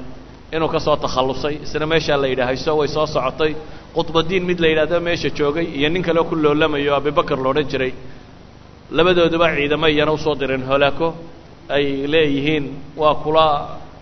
[0.54, 3.52] inuu ka soo takhallusay isna meeshaa la yidhaah hayso way soo socotay.
[3.96, 7.92] Qudbadiin mid la yidhahdo meesha joogay iyo nin kale ku loolamayo abibakar la odhan jiray.
[8.96, 11.08] Labadooduba ciidamo iyana u soo direen holaako
[11.76, 12.64] ay leeyihiin
[13.00, 13.46] waa kula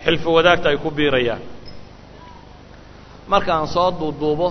[0.04, 1.42] xilfi wadaagta ay ku biirayaan.
[3.28, 4.48] Marka aan soo duuduubo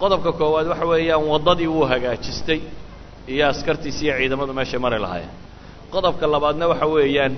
[0.00, 2.60] qodobka koowaad waxa weeyaan waddadii wuu hagaajistay
[3.32, 5.32] iyo askartiisi iyo ciidamadu meeshay mari lahaayeen.
[5.94, 7.32] Qodobka labaadna waxa weeyaan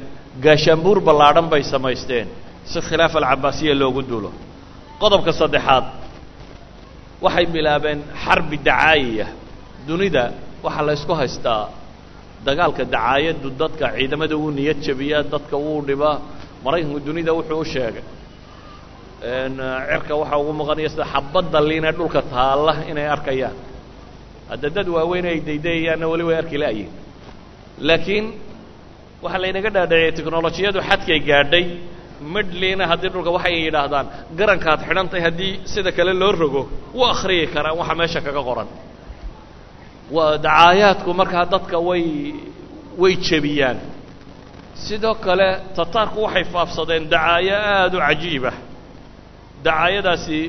[0.45, 2.29] gaashaanbuur ballaadhan bay samaysteen
[2.71, 4.31] si khilaaf alcabaasiya loogu duulo.
[5.03, 5.85] Qodobka saddexaad
[7.25, 9.27] waxay bilaabeen xarbi dacaayiya.
[9.89, 10.25] Dunida
[10.65, 11.65] waxaa la ysku haystaa
[12.47, 16.17] dagaalka dacaayaddu dadka ciidamada wuu niyad jabiyaa dadka wuu dhibaa
[16.65, 18.05] maraykanku dunida wuxuu u sheegay.
[19.91, 23.57] Cirka waxaa ugu muuqanaya sida xabadda liina dhulka taalla inay arkayaan.
[24.51, 26.91] Hadda dad waaweyn ay daydayayaanna weli way arki la'yihin
[27.89, 28.25] laakiin
[29.25, 31.65] waxaa laynaga dhaadhaciyay technolojiyadu xadkay gaadhay
[32.35, 34.07] midhliina haddii dhulka waxay yidhaahdaan
[34.39, 36.63] garankaad xidhantahay haddii sida kale loo rogo
[36.97, 38.69] wuu akhriyi karaan waxa meesha kaga qoran.
[40.45, 42.05] Dacaayaadku markaa dadka way
[43.03, 43.79] way jebiyaan.
[44.87, 48.55] Sidoo kale tataarku waxay faafsadeen dacaayo aada u cajiibah
[49.67, 50.41] dacaayadaasi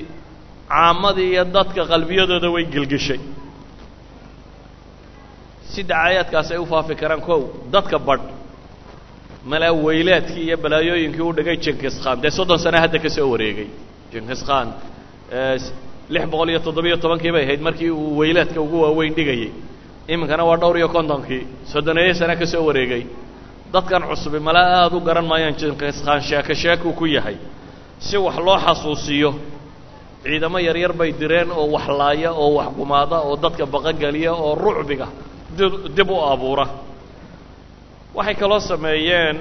[0.73, 3.19] caamadii iyo dadka qalbiyadooda way gelgeshay
[5.71, 7.39] si dacaayaadkaasi ay u faafi karaan kow
[7.73, 8.23] dadka badh
[9.45, 12.21] malaa weylaadkii iyo balaayooyinkii u dhigay jenkis khan.
[12.21, 13.67] Dee soddon sane hadda ka soo wareegay
[14.13, 14.67] jenkis khan.
[16.09, 19.51] Lix boqol iyo toddobiyo tobankii bay ahayd markii uu weylaadka ugu waaweyn dhigayey
[20.07, 21.43] iminkana waa dhowr iyo kontonkii.
[21.71, 23.03] Soddoneeyo sane ka soo wareegay.
[23.73, 27.37] Dadkan cusubi mala aada u garan maayaan jenkis khan sheeko sheekuu ku yahay.
[27.99, 29.33] Si wax loo xasuusiyo
[30.23, 35.07] ciidamo yaryar bay direen oo wax laaya oo wax gumaada oo dadka baqogeliya oo rucbiga
[35.97, 36.65] dib u abuura
[38.17, 39.37] waxay kaloo sameeyeen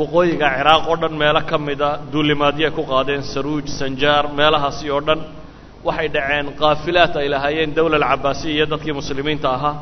[0.00, 5.20] waqooyiga ciraaq oo dhan meelo ka mida duulimaadyoay ku qaadeen saruuj sanjaar meelahaasi oo dhan.
[5.86, 9.74] Waxay dhaceen qaafilaat ay lahaayeen dawla alcabaasiya iyo dadkii muslimiinta ahaa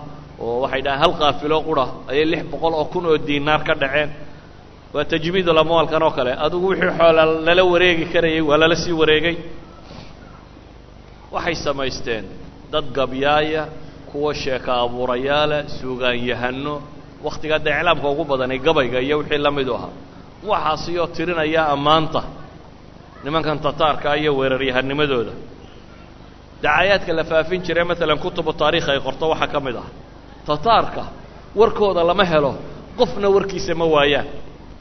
[0.44, 4.11] oo waxay dhaheen hal qaafilo qura ayay lix boqol oo kun oo diinaar ka dhaceen.
[4.94, 6.33] Waa tajmiidul amwaalkan oo kale.
[6.44, 9.37] Adigu wixii xoola lala wareegi karayay waa lala sii wareegay.
[11.35, 12.25] Waxay samaysteen
[12.73, 13.62] dad gabyaaya
[14.11, 16.75] kuwa sheeka abuurayaala suugaanyahano
[17.26, 19.92] wakhtigaa dee iclaamka ugu badanay gabayga iyo wixii la midu ahaa.
[20.50, 22.22] Waxaasiyoo tirinaya ammaanta
[23.24, 25.33] nimankan tataarka iyo weeraryahanimadooda
[26.62, 29.88] dacaayaadka la faafin jiray maalan kutubu taariikh ay qorto waxaa ka mid ah
[30.48, 31.02] tataarka
[31.61, 32.52] warkooda lama helo
[32.98, 34.26] qofna warkiisa ma waayaan.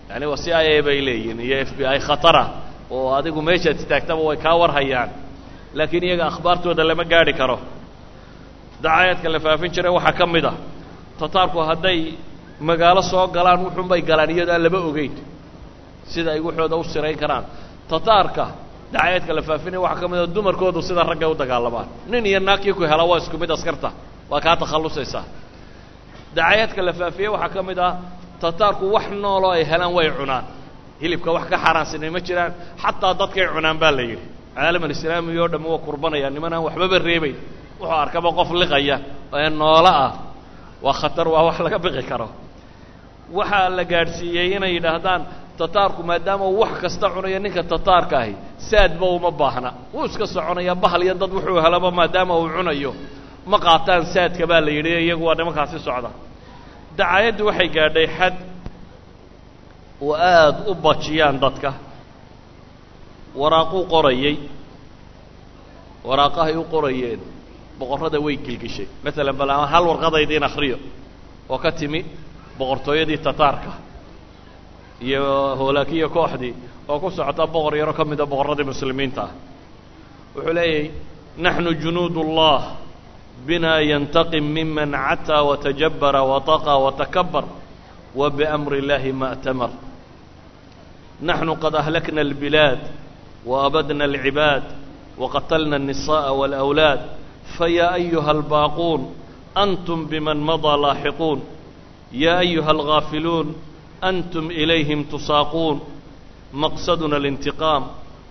[0.09, 2.43] Yani waa c i a bay leeyihiin iyo f b i khatara
[2.95, 5.09] oo adigu meeshaad istaagtaba way kaa warhayaan.
[5.77, 7.57] Laakiin iyaga akhbaartooda lama gaadhi karo.
[8.83, 10.55] Dacaayaadka la faafin jiray waxaa ka mid ah
[11.19, 11.99] tataarku hadday
[12.59, 15.13] magaalo soo galaan wuxuunbay galaan iyadoo aan laba ogeyn
[16.11, 17.43] sida ay waxooda u sirayn karaan.
[17.89, 18.45] Tataarka
[18.93, 22.73] dacayaadka la faafinaya waxaa ka mid a dumarkoodu sida raggay u dagaalamaan nin iyo naagkii
[22.73, 23.89] ku hela waa isku mid askarta.
[24.31, 25.23] Waa kaa takhallusaysaa.
[26.35, 27.93] Dacayaadka la faafiyey waxaa ka mid ah
[28.41, 30.43] tataarku wax nooloo ay helaan way cunaan.
[31.01, 32.51] Hilibka wax ka xaaraansanay ma jiraan.
[32.83, 34.25] Xataa dadkay cunaan baa la yidhi.
[34.55, 37.35] Caalaman islaamiga oo dhamme waa kurbanaya niman aan waxbaba reebayn
[37.79, 38.95] wuxuu arkaba qof liqaya
[39.39, 40.11] ee noolo ah.
[40.85, 42.27] Waa khatar waa wax laga biqi karo
[43.37, 45.21] waxaa la gaadhsiiyey inay yidhaahdaan
[45.59, 48.33] tataarku maadaama uu wax kasta cunayo ninka tataarka ahi
[48.69, 49.69] saadba uma baahna.
[49.93, 52.91] Wuu iska soconaya bahal iyo dad wuxuu helaba maadaama uu cunayo.
[53.51, 56.09] Ma qaataan saadka baa la yidhi iyagu waa nimankaasi socda.
[56.97, 58.35] Dacaayaddu waxay gaadhay xad
[60.05, 61.69] oo aada u bajiyaan dadka.
[63.39, 64.35] Waraaquu qorayey.
[66.07, 67.19] Waraaqahay u qorayeen.
[67.79, 68.87] Boqorrada way gilgishay.
[69.03, 70.77] Maalan bal hal warqadaydiin akhriyo.
[71.51, 71.99] Oo ka timi
[72.58, 73.72] boqortooyadii tataarka
[75.06, 75.24] iyo
[75.60, 76.54] hoolaakiya kooxdii
[76.90, 79.30] oo ku socota boqor yaro ka mida boqorradii muslimiinta ah
[80.34, 80.90] wuxuu leeyahay
[81.44, 82.60] naxnu junuud ullah
[83.46, 87.44] bina yantaqim miman cataa watajabara wataqa watakabar
[88.18, 89.70] wa biamri اllahi ma اtamar
[91.28, 92.80] naxnu qad ahlakna اlbilaad
[93.50, 94.64] waabadna اlcibaad
[95.22, 97.00] waqatalna الnisaءa wاlأwlaad
[97.58, 99.00] faya ayuha albaaquun
[99.64, 101.38] antum biman madaa laaxiquun
[102.11, 103.55] ya ayuha alghaafiluun
[104.01, 105.79] antum ilayhim tusaaquun
[106.53, 107.83] maqsaduna اlintiqaam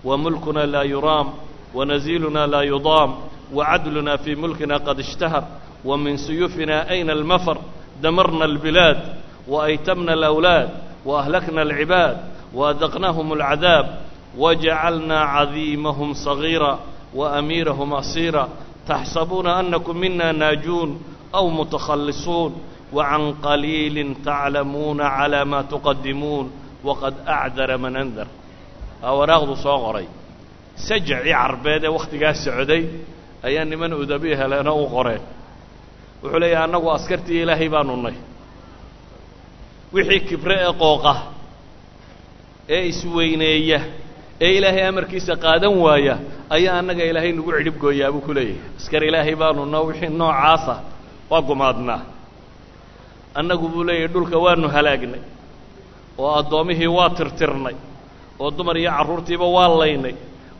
[0.04, 1.32] wamulkuna laa yuraam
[1.74, 3.10] wanaziiluna laa yudaam
[3.52, 5.44] wacadluna fii mulkina qad ishtahar
[5.84, 7.58] wamin suyufina ayna almafar
[8.02, 8.98] damarna albilaad
[9.48, 10.68] waaytamna alawlaad
[11.04, 12.16] waahlakna alcibaad
[12.54, 13.86] waadaqnaahum alcadaab
[14.38, 16.78] wajacalna cadiimahum sagiira
[17.14, 18.48] waamiirahum asiira
[18.86, 20.98] taxsabuuna anakum mina naajuun
[21.32, 22.52] aw mutakhallisuun
[22.92, 26.46] wacan qaliilin taclamuuna calaa maa tuqadimuun
[26.86, 28.28] waqad acdara man andar
[29.02, 30.06] aa waraaqdu soo qoray.
[30.86, 32.82] Sajacii carbeed ee wakhtigaa socday
[33.46, 35.22] ayaa niman udabi heleenoo u qoreen.
[36.22, 38.16] Wuxuu leeyahay annagu askartii ilaahay baanu nay
[39.94, 41.14] wixii kibre ee qooqa
[42.74, 43.80] ee isweyneeya
[44.44, 46.14] ee ilaahay amarkiisa qaadan waaya
[46.56, 48.60] ayaa annaga ilaahay nagu cidhib gooyaa buu ku leeyahay.
[48.78, 50.74] Askar ilaahay baanu wixii noocaasa
[51.30, 52.00] waa gumaadnaa
[53.38, 55.22] annagu buu leeyahay dhulka waanu halaagnay
[56.22, 57.76] oo addoommihii waa tirtirnay
[58.42, 60.14] oo dumar iyo carruurtiiba waa laynay.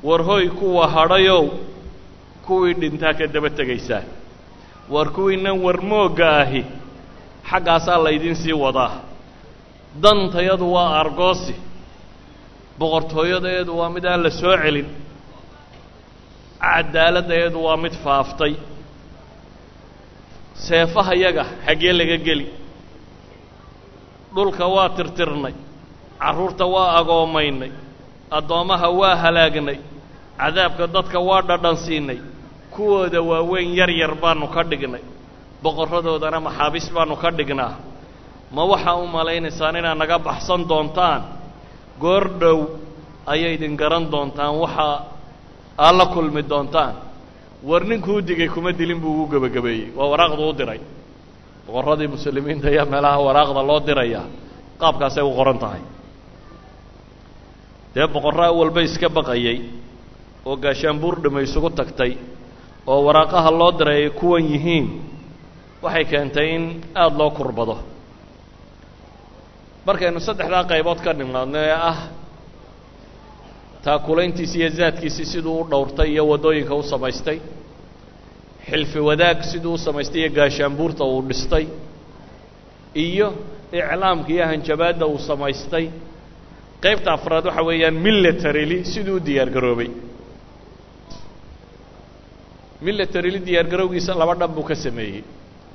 [0.09, 1.43] War hoy kuwa hadhayow
[2.47, 4.03] kuwii dhintaa ka daba tegaysaa
[4.95, 6.63] war kuwiinan warmoogga ahi
[7.51, 8.93] xaggaasaa laydiin sii wadaa.
[10.03, 11.55] Dantayadu waa argoosi
[12.79, 14.89] boqortooyadeedu waa mid aan la soo celin.
[16.63, 18.55] Cadaaladdeedu waa mid faaftay.
[20.67, 22.47] Seefahayaga xaggee laga geli
[24.37, 25.55] dhulka waa tirtirnay
[26.23, 27.71] carruurta waa agoomaynay
[28.39, 29.79] addoommaha waa halaagnay
[30.41, 32.19] cadaabka dadka waa dhadhan siinay
[32.75, 35.05] kuwooda waaweyn yar yar baanu ka dhignay
[35.65, 37.75] boqorradoodana maxaabiis baanu ka dhignaa.
[38.55, 41.23] Ma waxaa u malaynaysaan inaad naga baxsan doontaan?
[42.03, 42.59] Goor dhow
[43.33, 44.97] ayay idin garan doontaan waxaa
[45.85, 46.95] aad la kulmi doontaan.
[47.69, 50.81] War ninkuu digay kuma dilin buu ugu gebagabeeyey waa waraaqdu u diray
[51.67, 54.27] boqorradii muslimiinta ayaa meelaha waraaqda loo dirayaa
[54.81, 55.83] qaabkaasay u qoran tahay.
[57.95, 59.59] Dee boqorraa walba iska baqayay
[60.49, 62.13] oo gaashaanbuur dhima isugu tagtay
[62.91, 64.87] oo waraaqaha loo diray ay kuwan yihiin
[65.85, 66.65] waxay keentay in
[67.03, 67.77] aada loo kurbado.
[69.87, 71.99] Markaynu saddexdaa qaybood ka nimaadno ee ah
[73.85, 77.39] taakulayntiisi iyo zaadkiisii siduu u dhowrtay iyo waddooyinka u samaystay
[78.71, 81.67] xilfi wadaag siduu samaystay iyo gaashaanbuurta uu dhistay
[83.05, 83.29] iyo
[83.79, 85.87] iclaamka iyo hanjabaadda uu samaystay.
[86.85, 89.91] Qaybta afraad waxa weeyaan militaryli siduu u diyaar garoobay
[94.21, 95.23] laba dhan buu ka sameeyey.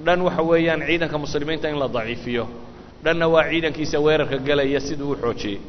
[0.05, 2.47] Dhan waxa weeyaan ciidanka muslimiinta in la daciifiyo.
[3.03, 5.59] Dhanna waa ciidankiisa weerarka gelaya siduu u xoojiyey.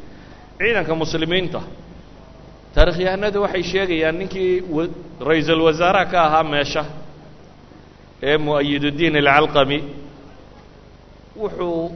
[0.59, 1.61] Ciidanka muslimiinta
[2.75, 4.63] taarikhyahanadu waxay sheegayaan ninkii
[5.29, 6.83] ra'iisul wasaaraha ka ahaa meesha
[8.29, 9.79] ee mu'ayiduddiin alcalqami
[11.43, 11.91] wuxuu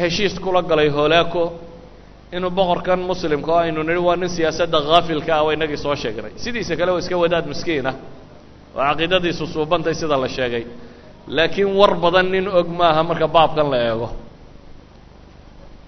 [0.00, 1.42] heshiis kula galay hoolaako
[2.36, 6.32] inuu boqorkan muslimka oo aynu nidhi waa nin siyaasadda haafilka ah waa inagii soo sheegnay.
[6.42, 7.94] Sidiisa kale waa iska wadaad miskiin ah
[8.76, 10.64] oo caqiidadiisu suubantay sida la sheegay.
[11.36, 14.08] Laakiin war badan nin og maaha marka baabkan la eego.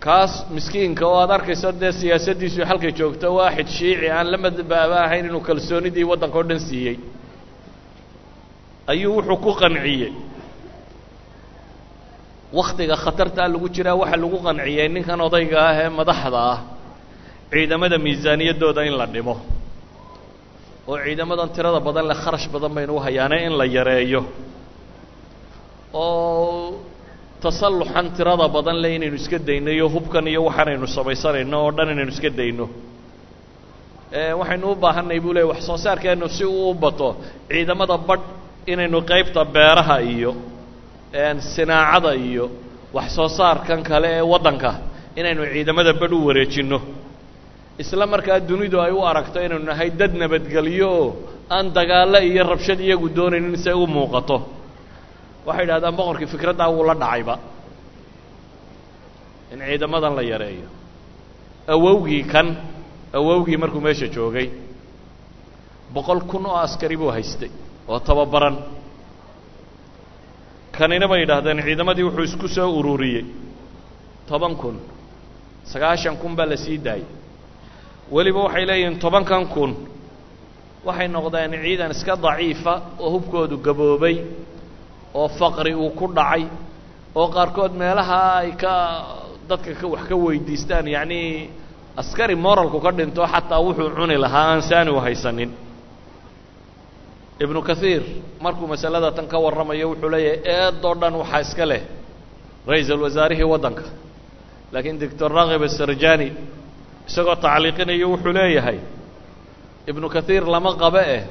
[0.05, 5.25] Kaas miskiinka oo aad arkayso dee siyaasaddiisu halkay joogto waaxid shiici aan la madbaaba ahayn
[5.29, 6.97] inuu kalsoonidii waddanka o dhan siiyey
[8.93, 10.13] ayuu wuxuu ku qanciyey.
[12.59, 16.59] Wakhtiga khatartaa lagu jiraa waxaa lagu qanciyey ninkan odayga ah ee madaxda ah.
[17.53, 19.35] Ciidamada miisaaniyaddooda in la dhimo
[20.91, 24.21] oo ciidamadan tirada badan leh kharash badan baynu u hayaane in la yareeyo.
[25.93, 26.79] Oo
[27.43, 32.13] tasalluxan tirada badan leh inaynu iska dayno iyo hubkan iyo waxaanaynu samaysanayno oo dhan inaynu
[32.17, 32.67] iska dayno.
[34.41, 37.09] Waxaynu u baahanay buu leey wax soo saarkeennu si uu u bato
[37.51, 38.23] ciidamada badh
[38.73, 40.31] inaynu qaybta beeraha iyo
[41.55, 42.45] sinaacada iyo
[42.97, 44.71] wax soo saarkan kale ee waddanka
[45.21, 46.79] inaynu ciidamada badh u wareejinno.
[47.83, 51.09] Isla markaa dunidu ay u aragto inaynu nahay dad nabadgelyo oo
[51.55, 54.37] aan dagaallo iyo rabshad iyagu doonaynin say u muuqato.
[55.47, 57.35] Waxay idhahdaan boqorkii fikraddaa wuu la dhacayba.
[59.53, 60.69] In ciidamadan la yareeyo.
[61.75, 62.47] Awowgii kan
[63.19, 64.49] awowgii markuu meesha joogay
[65.95, 67.51] boqol kun oo askari buu haystay
[67.93, 68.57] oo tababaran.
[70.79, 73.25] Kanina bay yidhaahdeen ciidamadii wuxuu isku soo ururiyey.
[74.29, 74.77] Toban kun.
[75.73, 77.07] Sagaashan kun baa la sii daayey.
[78.15, 79.71] Weliba waxay leeyihiin tobankan kun.
[80.87, 84.17] Waxay noqdeen ciidan iska daciifa oo hubkoodu gaboobay
[85.21, 86.45] oo faqri uu ku dhacay
[87.19, 88.73] oo qaarkood meelaha ay ka
[89.49, 91.51] dadka ka wax ka weydiistaan yacnii
[92.01, 95.51] askari moralku ka dhinto xataa wuxuu cuni lahaa aan saani u haysanin
[97.41, 98.03] ibnu kathiir
[98.45, 101.83] markuu masalada tan ka warramayo wuxuu leeyahay eedoo dhan waxaa iska leh
[102.71, 103.83] ra'iisul wasaarihii waddanka.
[104.73, 106.29] Laakiin doctor rakib asarjani
[107.09, 108.79] isagoo tacliiqinayo wuxuu leeyahay
[109.91, 111.23] ibnu kathiir lama qabo eh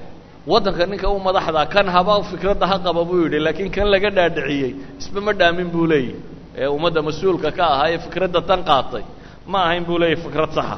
[0.52, 3.39] waddanka ninka u madaxda kan haba fikradda ha qaba buu yidhi.
[3.46, 6.16] Laakiin kan laga dhaadhiciyey isba ma dhaamin buu leeyahy
[6.62, 9.04] ee ummadda mas'uulka ka ahaa ee fikradda tan qaatay
[9.52, 10.78] ma ahayn buu leeyahy fikrad saxa.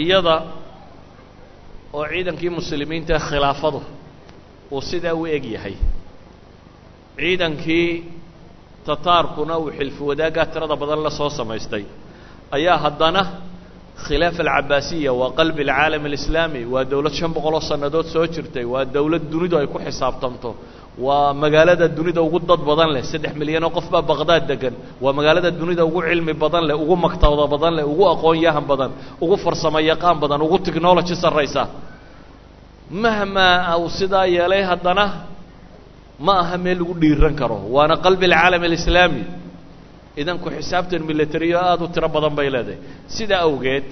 [0.00, 0.34] Iyada
[1.96, 3.80] oo ciidankii muslimiinta khilaafadu
[4.74, 5.74] uu sidaa u eg yahay.
[7.18, 7.88] Ciidankii
[8.86, 11.84] tataarkuna uu xilfi wadaaggaa tirada badan la soo samaystay.
[12.56, 13.22] Ayaa haddana
[14.06, 19.24] khilaafa alcabaasiya waa qalbi alcaalam alislaami waa dowlad shan boqoloo sannadood soo jirtay waa dowlad
[19.32, 20.50] dunidu ay ku xisaabtanto
[21.06, 25.50] waa magaalada dunida ugu dad badan leh saddex milyanoo qof baa baqdaad degan waa magaalada
[25.60, 28.90] dunida ugu cilmi badan leh ugu maktabada badan leh ugu aqoon yahan badan
[29.24, 31.62] ugu farsamo yaqaan badan ugu technology sarraysa
[32.90, 35.04] mahmaa uu sidaa yeelay haddana
[36.26, 39.22] ma aha meel lagu dhiiran karo waana qalbi alcaalam alislaami
[40.20, 42.78] idan ku xisaabtan milatariyo aada u tiro badan bay leedahay
[43.16, 43.84] sidaa awgeed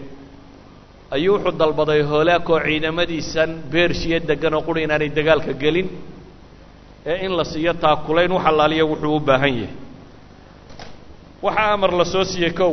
[1.17, 5.89] ayuu wuxuu dalbaday hoolaakoo ciidamadiisan beershiya degan oo quri inaanay dagaalka gelin
[7.11, 9.71] ee in la siiyo taakulayn wax allaaliya wuxuu u baahan yahay
[11.47, 12.73] waxaa amar la soo siiyey kow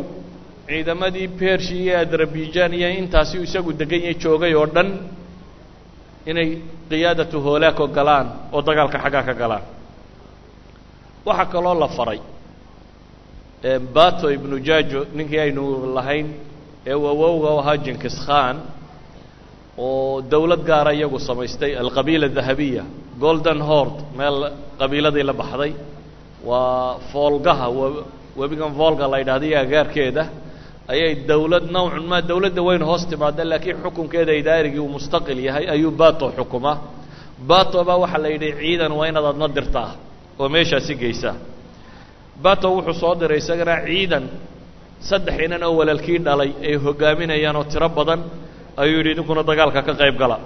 [0.70, 4.90] ciidamadii beershi iyo adrabijan iyo intaasi isagu degan yahay joogay oo dhan
[6.30, 6.50] inay
[6.90, 9.64] qiyaadatu hoolaako galaan oo dagaalka xaggaa ka galaan.
[11.28, 12.20] Waxaa kaloo la faray
[13.96, 15.64] bato ibnu jajo ninkii aynu
[15.96, 16.28] lahayn
[16.90, 18.56] ee awowga u ahaa jinkis khan
[19.78, 22.84] oo dowlad gaara iyagu samaystay alqabiila dahabiya
[23.24, 24.38] golden hord meel
[24.80, 25.74] qabiiladii la baxday.
[26.50, 27.68] Waa foolgaha
[28.40, 30.24] webigan volga la yidhahda iyo agaarkeeda
[30.94, 35.92] ayay dowlad nawcun maa dowladda weyn hoos timaada laakiin xukunkeeda idaarigii uu mustaqil yahay ayuu
[36.02, 36.74] bato xukuma.
[37.50, 39.90] Bato baa waxaa la yidhi ciidan waa inaad adna dirtaa
[40.42, 41.36] oo meeshaasi geysaa
[42.46, 44.24] bato wuxuu soo diray isagana ciidan
[45.10, 48.20] saddex inan oo walaalkii dhalay ay hogaaminayaan oo tiro badan
[48.82, 50.38] ayuu yidhi idinkuna dagaalka ka qayb gala.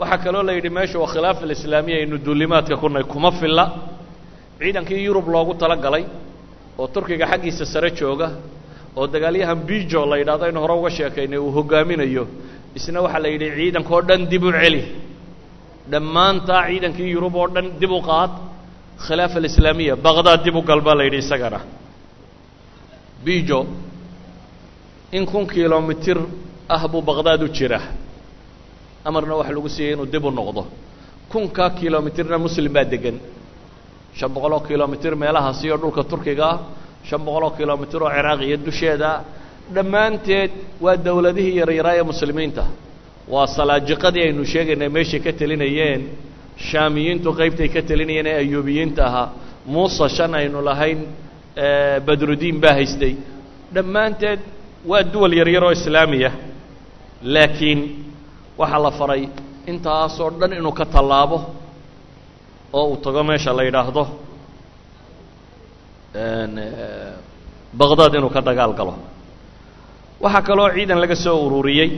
[0.00, 3.64] Waxaa kaloo la yidhi meesha waa khilaaf alislaamiya aynu duulimaadka kunay kuma filla.
[4.60, 6.04] Ciidankii yurub loogu tala galay
[6.80, 8.28] oo turkiga xaggiisa sare jooga
[8.98, 12.24] oo dagaalyahan bijo la yidhahdo aynu hore uga sheekaynay uu hogaaminayo
[12.78, 14.82] isna waxaa la yidhi ciidankao dhan dib u celi.
[15.92, 18.32] Dhammaantaa ciidankii yurub oo dhan dib u qaad
[19.06, 21.60] khilaafa alislaamiya baqdaad dib u gal baa la yidhi isagana.
[23.24, 23.60] Bijo
[25.16, 26.18] in kun kilomitir
[26.74, 27.80] ah buu baqdaad u jira
[29.08, 30.62] amarna waxa lagu siiyey inuu dib u noqdo.
[31.32, 33.16] Kunka kilomitirna muslim baa degan
[34.18, 36.58] shan boqoloo kilomitir meelahaasi oo dhulka turkiga ah
[37.08, 39.10] shan boqoloo kilomitir oo ciraaq iyo dusheeda
[39.74, 40.50] dhammaanteed
[40.84, 42.64] waa dowladihii yaryaraa ee muslimiinta.
[43.32, 46.00] Waa salaajiqadii aynu sheegaynay meeshay ka telinayeen
[46.68, 49.28] shaamiyiintu qaybtay ka telinayeen ee ayuubiyiinta ahaa.
[49.72, 51.00] Muuse shan aynu lahayn
[52.06, 53.12] badrudiin baa haystay.
[53.74, 54.40] Dhammaanteed
[54.90, 56.30] waa duwal yaryar oo islaamiya.
[57.34, 57.80] Laakiin
[58.60, 59.22] waxaa la faray
[59.70, 61.38] intaasoo dhan inuu ka tallaabo
[62.78, 64.02] oo uu tago meesha la yidhaahdo
[67.80, 68.94] baqdaad inuu ka dagaal galo.
[70.24, 71.90] Waxaa kaloo ciidan laga soo ururiyey.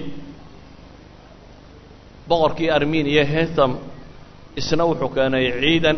[2.29, 3.73] Boqorkii armeniya hetham
[4.61, 5.97] isna wuxuu keenay ciidan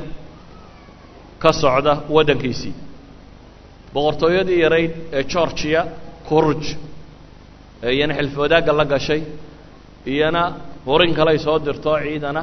[1.42, 2.74] ka socda waddankiisii
[3.94, 5.80] boqortooyadii yarayd ee georgiya
[6.28, 6.64] kurj
[7.86, 9.20] ee iyana xilfi wadaagga la gashay
[10.12, 10.42] iyana
[10.86, 12.42] hurin kaley soo dirto ciidana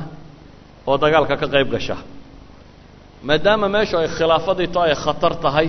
[0.90, 1.96] oo dagaalka ka qayb gasha
[3.28, 5.68] maadaama meeshu ay khilaafadii to ay khatar tahay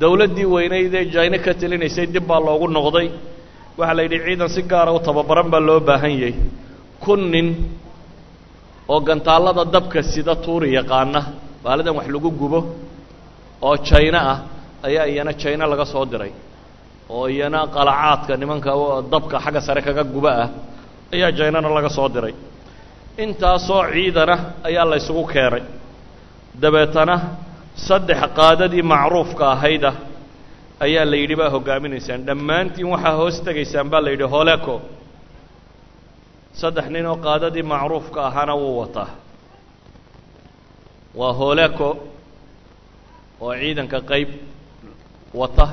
[0.00, 3.08] dowladdii weynayd ee jayne ka telinaysay dib baa loogu noqday.
[3.78, 6.34] Waxaa la yidhi ciidan si gaara u tababaran baa loo baahan yahay.
[7.02, 7.48] Kun nin
[8.92, 11.20] oo gantaallada dabka sida tuuri yaqaana
[11.64, 12.60] baalidan wax lagu gubo
[13.66, 14.38] oo jayno ah
[14.86, 16.32] ayaa iyana jayno laga soo diray.
[17.14, 18.70] Oo iyana qalacaadka nimanka
[19.12, 20.48] dabka xagga sare kaga guba ah
[21.14, 22.34] ayaa jaynana laga soo diray.
[23.24, 24.34] Intaasoo ciidana
[24.68, 25.62] ayaa la ysugu keenay
[26.63, 27.15] dabeetana
[27.87, 29.91] saddex qaadadii macruufka ahayda
[30.85, 34.75] ayaa la yidhi baa hoggaaminaysaan dhammaantiin waxaa hoos tegaysaan baa la yidhi holeco
[36.61, 39.09] saddex nin oo qaadadii macruufka ahaana wuu wataa
[41.19, 41.89] waa holeco
[43.43, 44.29] oo ciidanka qayb
[45.39, 45.67] wata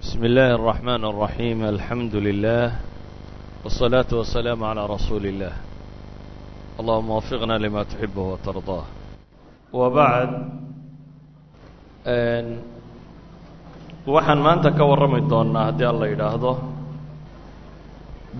[0.00, 2.68] bismi illaahi الraxmaan الraxiim alxamdu lilah
[3.64, 5.54] wالsalaaةu wasalaamu calىa rasuuli اllah
[6.80, 8.84] allahuma wafiqna lima tuxibه watardaa
[9.79, 10.31] wabacd
[14.13, 16.51] waxaan maanta ka warrami doonnaa haddii alla yidhaahdo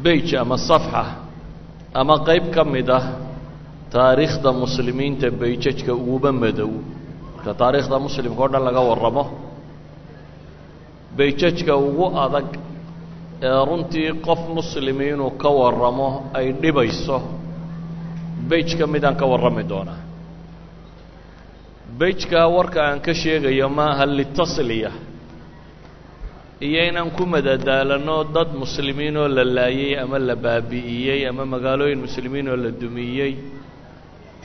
[0.04, 1.04] beige ama safxa
[2.02, 3.06] ama qayb ka mid ah
[3.94, 6.72] taariikhda muslimiinta beijajka uguba madow
[7.36, 9.24] marka taariikhda muslimka o dhan laga warramo
[11.18, 12.48] beijajka ugu adag
[13.48, 16.08] ee runtii qof muslimi inuu ka warramo
[16.38, 17.18] ay dhibayso
[18.50, 20.00] beij ka midaan ka warrami doonaa
[22.00, 24.92] beijka warka aan ka sheegayo maaha litasliya.
[26.62, 32.48] Iyo inaan ku madadaalano dad muslimiin oo la laayey ama la baabi'iyey ama magaalooyin muslimiin
[32.50, 33.32] oo la dumiyey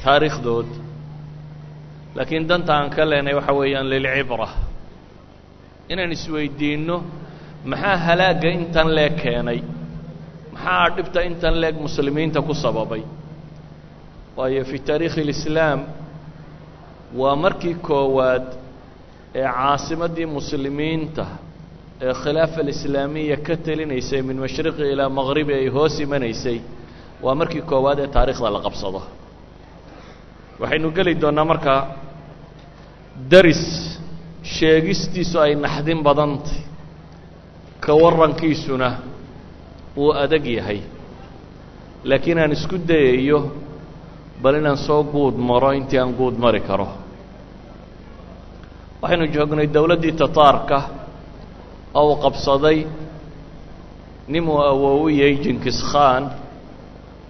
[0.05, 0.67] taariikhdood.
[2.17, 4.49] Laakiin danta aan ka leenay waxa weeyaan lilcibra.
[5.89, 6.97] Inaan isweydiinno
[7.71, 9.61] maxaa halaagga intan leeg keenay?
[10.53, 13.03] Maxaa dhibta intan leeg muslimiinta ku sababay?
[14.37, 15.81] Waayo fi taariikhi اlislaam
[17.17, 18.47] waa markii koowaad
[19.35, 21.27] ee caasimaddii muslimiinta
[22.07, 26.59] ee khilaafa alislaamiya ka telinaysay min mashriqi ilaa maqribi ay hoos imanaysay
[27.25, 29.01] waa markii koowaad ee taariikhda la qabsado.
[30.61, 31.81] Waxaynu geli doonnaa markaa
[33.33, 33.63] daris
[34.55, 36.59] sheegistiisu ay naxdin badantay
[37.85, 38.89] ka warrankiisuna
[40.03, 40.81] uu adag yahay.
[42.09, 43.39] Laakiin aan isku dayayo
[44.43, 46.89] bal inaan soo guud maro intii aan guud mari karo.
[49.03, 50.79] Waxaynu joognay dowladdii tataarka
[51.95, 52.79] oo uu qabsaday
[54.33, 56.23] ninuu awoowiyey jinkis khan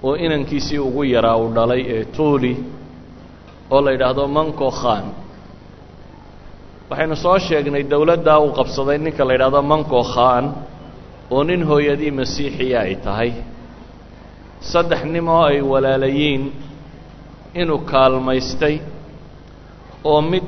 [0.07, 2.53] oo inankiisii ugu yaraa uu dhalay ee tuuli
[3.71, 5.05] oo la yidhaahdo manko khan.
[6.91, 10.45] Waxaynu soo sheegnay dowladdaa uu qabsaday ninka la yidhaahdo manko khan
[11.35, 13.31] oo nin hooyadii masiixiya ay tahay.
[14.71, 16.43] Saddex nim oo ay walaalayiin
[17.55, 18.77] inuu kaalmaystay
[20.05, 20.47] oo mid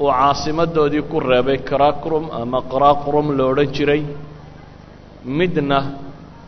[0.00, 4.02] uu caasimadoodii ku reebay karakrum ama qaraqrum lo odhan jiray
[5.38, 5.78] midna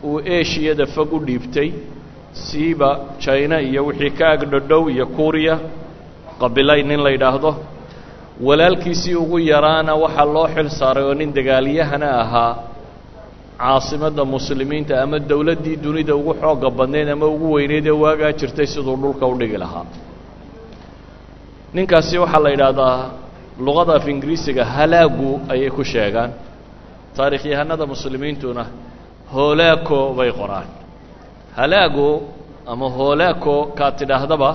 [0.03, 1.69] uu eshiyada fog u dhiibtay
[2.45, 2.89] siiba
[3.23, 5.55] jina iyo wixii ka agdhodhow iyo kuuriya
[6.41, 7.51] qabilay nin la yidhaahdo.
[8.47, 12.53] Walaalkiisii ugu yaraana waxaa loo xil saaray oo nin dagaalyahana ahaa
[13.61, 18.95] caasimadda muslimiinta ama dowladdii dunida ugu xoogga badnayd ama ugu weyneyd ee waagaa jirtay siduu
[19.03, 19.85] dhulka u dhigi lahaa.
[21.75, 22.97] Ninkaasi waxaa la yidhaahdaa
[23.65, 26.31] luqada af ingiriisiga halaagu ayay ku sheegaan.
[27.17, 28.63] Taarikhyahanada muslimiintuna
[29.33, 30.67] hoolaako bay qoraan.
[31.57, 32.09] Halaagu
[32.71, 34.49] ama hoolaako kaad tidhaahdaba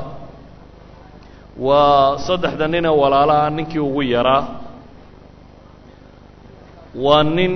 [1.67, 4.43] waa saddexda ninee walaalaha ninkii ugu yaraa.
[7.05, 7.53] Waa nin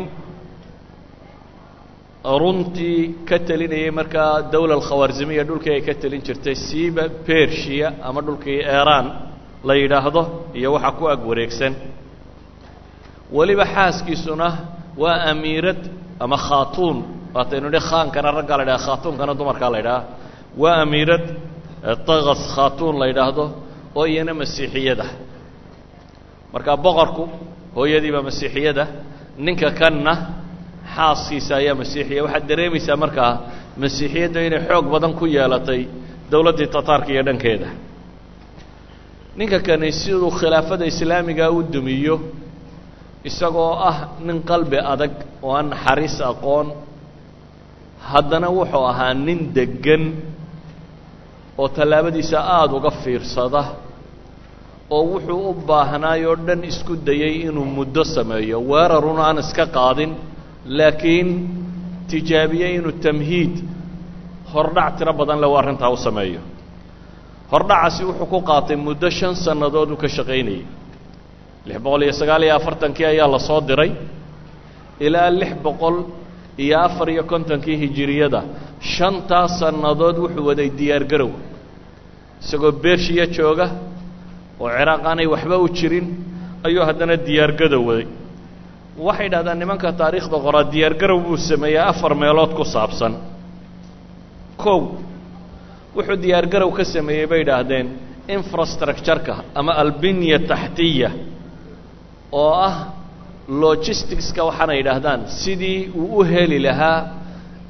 [2.26, 8.60] runtii ka telinayay markaa dowla alkhawaarzimiya dhulkii ay ka telin jirtay siiba bershiya ama dhulkii
[8.78, 9.06] eraan
[9.68, 10.22] la yidhaahdo
[10.58, 11.72] iyo waxa ku ag wareegsan.
[13.36, 14.48] Weliba xaaskiisuna
[15.02, 15.80] waa amiirad
[16.24, 16.98] ama khaatuun.
[17.34, 20.02] Waataynu idhi khaankana raggaa la ydhaha khaatuunkana dumarkaa la ydhaha
[20.62, 21.24] waa amiirad
[22.08, 23.44] takas khaatuun la yidhaahdo
[23.98, 25.06] oo iyana masiixiyada.
[26.52, 27.24] Marka boqorku
[27.76, 28.84] hooyadiiba masiixiyada
[29.46, 30.12] ninka kanna
[30.94, 32.20] xaaskiisa ayaa masiixiya.
[32.26, 33.32] Waxaad dareemaysaa markaa
[33.82, 35.80] masiixiyadda inay xoog badan ku yeelatay
[36.32, 37.68] dowladdii tataarka iyo dhankeeda.
[39.38, 42.16] Ninka kani siduu khilaafada islaamiga u dumiyo
[43.28, 45.12] isagoo ah nin qalbi adag
[45.46, 46.66] oo aan naxariis aqoon
[48.10, 50.04] haddana wuxuu ahaa nin deggan
[51.60, 53.62] oo tallaabadiisa aada uga fiirsada
[54.96, 58.56] oo wuxuu u baahnaay oo dhan isku dayey inuu muddo sameeyo.
[58.70, 60.12] Weerarun aan iska qaadin
[60.78, 61.28] laakiin
[62.10, 63.54] tijaabiyey inuu tamhiid
[64.52, 66.40] hordhac tiro badan le u arrintaa u sameeyo.
[67.52, 70.64] Hordhacaasi wuxuu ku qaatay muddo shan sannadood uu ka shaqaynayey
[71.66, 73.90] lix boqol iyo sagaal iyo afartankii ayaa la soo diray.
[75.06, 75.96] Ilaa lix boqol
[76.64, 78.40] iyo afar iyo kontonkii hijiriyada
[78.94, 81.30] shantaas sannadood wuxuu waday diyaargarow
[82.42, 83.66] isagoo bershiya jooga
[84.62, 86.06] oo ciraaq aanay waxba u jirin
[86.66, 88.06] ayuu haddana diyaargadow waday
[88.98, 93.12] waxay dhahdaan nimanka taariikhda qoraa diyaargarow buu sameeyey afar meelood ku saabsan.
[94.62, 94.80] Kow
[95.96, 97.86] wuxuu diyaargarow ka sameeyey bay idhaahdeen
[98.36, 101.10] infrastructureka ama albinya taxtiya
[102.32, 102.76] oo ah
[103.62, 107.00] logisticska waxaana yidhaahdaan sidii uu u heli lahaa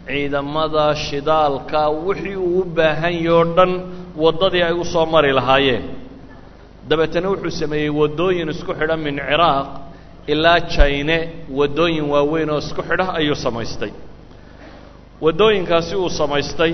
[0.06, 3.72] ciidamada shidaalka wixii uu u baahan yahe o dhan
[4.24, 5.84] waddadii ay u soo mari lahaayeen.
[6.88, 9.66] Dabeetana wuxuu sameeyey waddooyin isku xidha min ciraaq
[10.32, 11.16] ilaa jine
[11.58, 13.90] waddooyin waaweyn oo isku xidha ayuu samaystay.
[15.24, 16.72] Waddooyinkaasi uu samaystay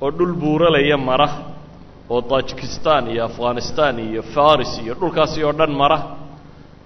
[0.00, 1.28] oo dhul buuralaya mara
[2.10, 5.98] oo tajikistan iyo afghanistan iyo faris iyo dhulkaasi oo dhan mara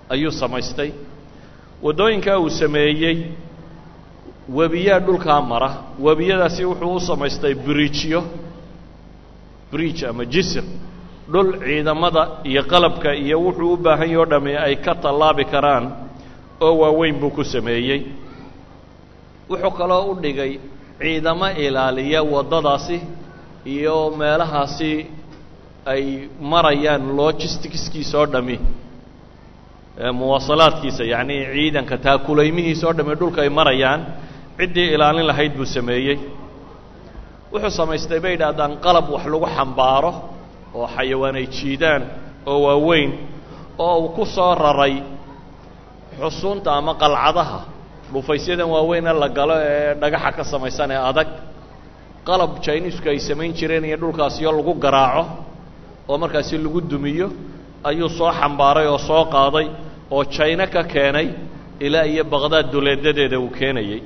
[0.08, 0.90] ayuu samaystay.
[1.82, 3.16] Waddooyinkaa uu sameeyey
[4.58, 5.70] webiyaa dhulkaa mara.
[6.06, 8.20] Webiyadaasi wuxuu u samaystay bridjyo
[9.72, 10.62] bridge ama jisr
[11.32, 15.84] dhul ciidamada iyo qalabka iyo wuxuu u baahan yaho dhami ay ka tallaabi karaan
[16.66, 18.00] oo waaweyn buu ku sameeyey.
[19.50, 20.52] Wuxuu kaloo u dhigay
[21.00, 22.96] ciidamo ilaaliya waddadaasi
[23.74, 24.92] iyo meelahaasi
[25.92, 26.04] ay
[26.52, 28.56] marayaan logisticskiisa oo dhami
[30.18, 34.00] muwaasalaadkiisa yacni ciidanka taakulaymihiisa oo dhami dhulka ay marayaan
[34.58, 36.18] ciddii ilaalin lahayd buu sameeyey.
[37.52, 40.12] Wuxuu samaystay bay idhaahdaan qalab wax lagu xambaaro
[40.78, 42.02] oo xayawaan ay jiidaan
[42.50, 43.10] oo waaweyn
[43.78, 44.94] oo uu ku soo raray
[46.20, 47.60] xusuunta ama qalcadaha.
[48.12, 51.28] Dhufaysyadan waaweyne la galo ee dhagaxa ka samaysan ee adag.
[52.28, 55.24] Qalab jiniisku ay samayn jireen iyo dhulkaasiyo lagu garaaco
[56.10, 57.26] oo markaasi lagu dumiyo
[57.88, 59.66] ayuu soo xambaaray oo soo qaaday
[60.14, 61.28] oo jayno ka keenay
[61.86, 64.00] ilaa iyo baqdaad duleedadeeda uu keenayey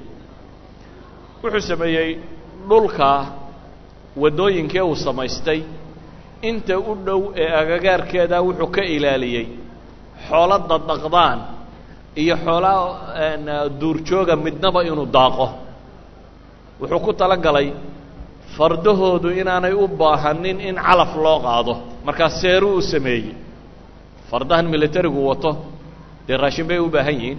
[1.43, 2.11] wuxuu sameeyey
[2.69, 3.09] dhulka
[4.23, 5.61] waddooyinkee uu samaystay
[6.51, 9.47] inta u dhow ee agagaarkeeda wuxuu ka ilaaliyey
[10.29, 11.39] xoolo daddaqdaan
[12.23, 12.81] iyo xoolaa
[13.81, 15.47] duurjooga midnaba inuu daaqo.
[16.81, 17.69] Wuxuu ku tala galay
[18.57, 21.75] fardahoodu inaanay u baahanin in calaf loo qaado.
[22.07, 23.35] Markaa seeruu u sameeyey.
[24.31, 25.51] Fardahan militarigu wato
[26.27, 27.39] dee raashin bay u baahan yihiin.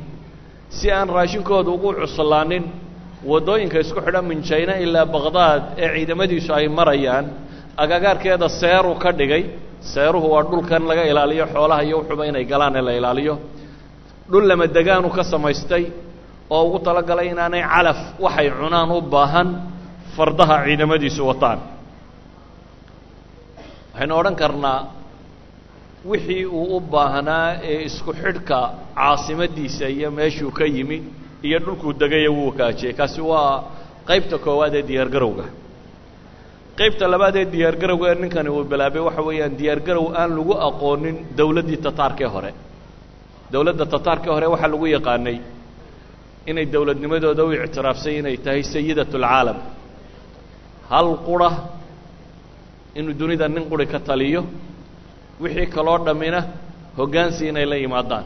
[0.78, 2.64] Si aan raashinkooda ugu cuslaanin
[3.32, 7.26] waddooyinka isku xidha min jayna ilaa baqdaad ee ciidamadiisu ay marayaan
[7.84, 9.44] agagaarkeeda seeruu ka dhigay.
[9.94, 13.36] Seeruhu waa dhulkan laga ilaaliyo xoolaha iyo wuxuuba inay galaan ee la ilaaliyo.
[14.32, 15.84] Dhul lama degaanu ka samaystay
[16.56, 19.48] oo ugu talagalay inaanay calaf waxay cunaan u baahan
[20.16, 21.60] fardaha ciidamadiisu wataan.
[23.94, 24.80] Waxaynu odhan karnaa
[26.12, 28.60] wixii uu u baahnaa ee isku xidhka
[28.98, 30.98] caasimadiisa iyo meeshuu ka yimi
[31.48, 33.54] iyo dhulkuu degaya wuu kaajiyey kaasi waa
[34.10, 35.46] qaybta koowaad ee diyaargarowga
[36.80, 41.80] qaybta labaad ee diyaargarowga ee ninkani uu bilaabay waxa weeyaan diyaargarow aan lagu aqoonin dowladdii
[41.88, 42.52] tataarkee hore.
[43.54, 45.38] Dowladda tataarkii hore waxaa lagu yaqaanay
[46.50, 49.58] inay dowladnimadooda u ictiraafsay inay tahay sayidat اlcaalam
[50.92, 51.50] hal qura
[53.00, 54.42] inuu dunida nin quri ka taliyo
[55.44, 56.40] wixii kaloo dhammina
[57.00, 58.26] hoggaansi inay la yimaadaan.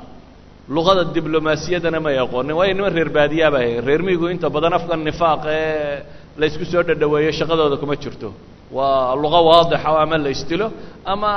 [0.76, 5.00] Luqada diblomaasiyadana may aqoonin waayo niman reer baadiyaa baa ahayn reer miyigu inta badan afkan
[5.10, 6.04] nifaaq ee
[6.41, 8.29] laysku soo dhadhaweeyo shaqadooda kuma jirto.
[8.77, 10.67] Waa luqo waadixa ama la isdilo
[11.13, 11.31] ama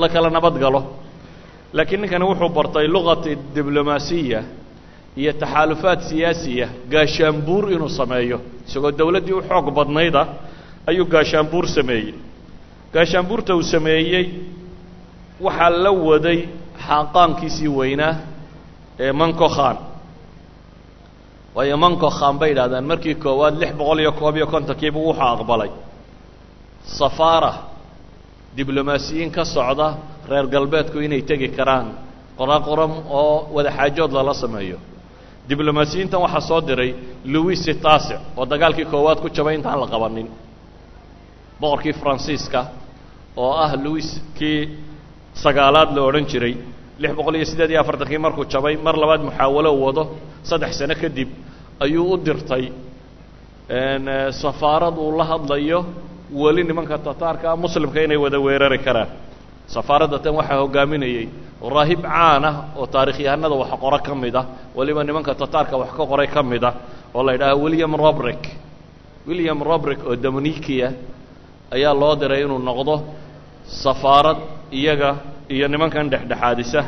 [0.00, 0.80] la kala nabad galo.
[1.76, 4.40] Laakiin ninkani wuxuu bartay luqati diblomaasiya
[5.20, 8.38] iyo taxaalufaad siyaasiya gaashaanbuur inuu sameeyo.
[8.68, 10.22] Isagoo dowladdii u xoog badnayda
[10.88, 12.14] ayuu gaashaanbuur sameeyey.
[12.94, 14.24] Gaashaanbuurta uu sameeyey
[15.46, 16.38] waxaa la waday
[16.86, 18.14] xaaqaankiisii weynaa
[19.04, 19.76] ee manco khan
[21.56, 25.70] waayo manco khan bay yidhahdaan markii koowaad lix boqol iyo koob iyo kontonkiibu wuxuu aqbalay.
[26.98, 27.52] Safaara
[28.56, 29.88] diblomaasiyiin ka socda
[30.30, 31.86] reer galbeedku inay tegi karaan
[32.38, 34.78] qoraqoram oo wadaxaajood lala sameeyo.
[35.48, 36.90] Diblomaasiyiintan waxaa soo diray
[37.34, 40.28] louis taasic oo dagaalkii koowaad ku jabay intaan la qabanin.
[41.60, 42.60] Boqorkii faransiiska
[43.36, 44.58] oo ah louis kii
[45.44, 46.54] sagaalaad la odhan jiray
[47.02, 50.02] lix boqol iyo siddeed iyo afartankii markuu jabay mar labaad muxaawalo wado
[50.50, 51.28] saddex sano kadib
[51.84, 52.64] ayuu u dirtay.
[54.42, 55.84] Safaarad uu la hadlayo
[56.42, 59.08] weli nimanka tataarka muslimka inay wada weerari karaan.
[59.74, 61.24] Safaaradda tan waxaa hogaaminayey
[61.74, 64.44] raahib caan ah oo taarikhyahanada wax qoro ka mid ah
[64.76, 66.74] weliba nimanka tataarka wax ka qoray ka mid ah
[67.14, 68.42] oo la yidhaaha william robrick.
[69.28, 70.88] William robrick oo dominikia
[71.74, 72.94] ayaa loo diray inuu noqdo
[73.82, 74.36] safaarad
[74.80, 75.10] iyaga
[75.48, 76.84] iyo nimankan dhexdhexaadisa.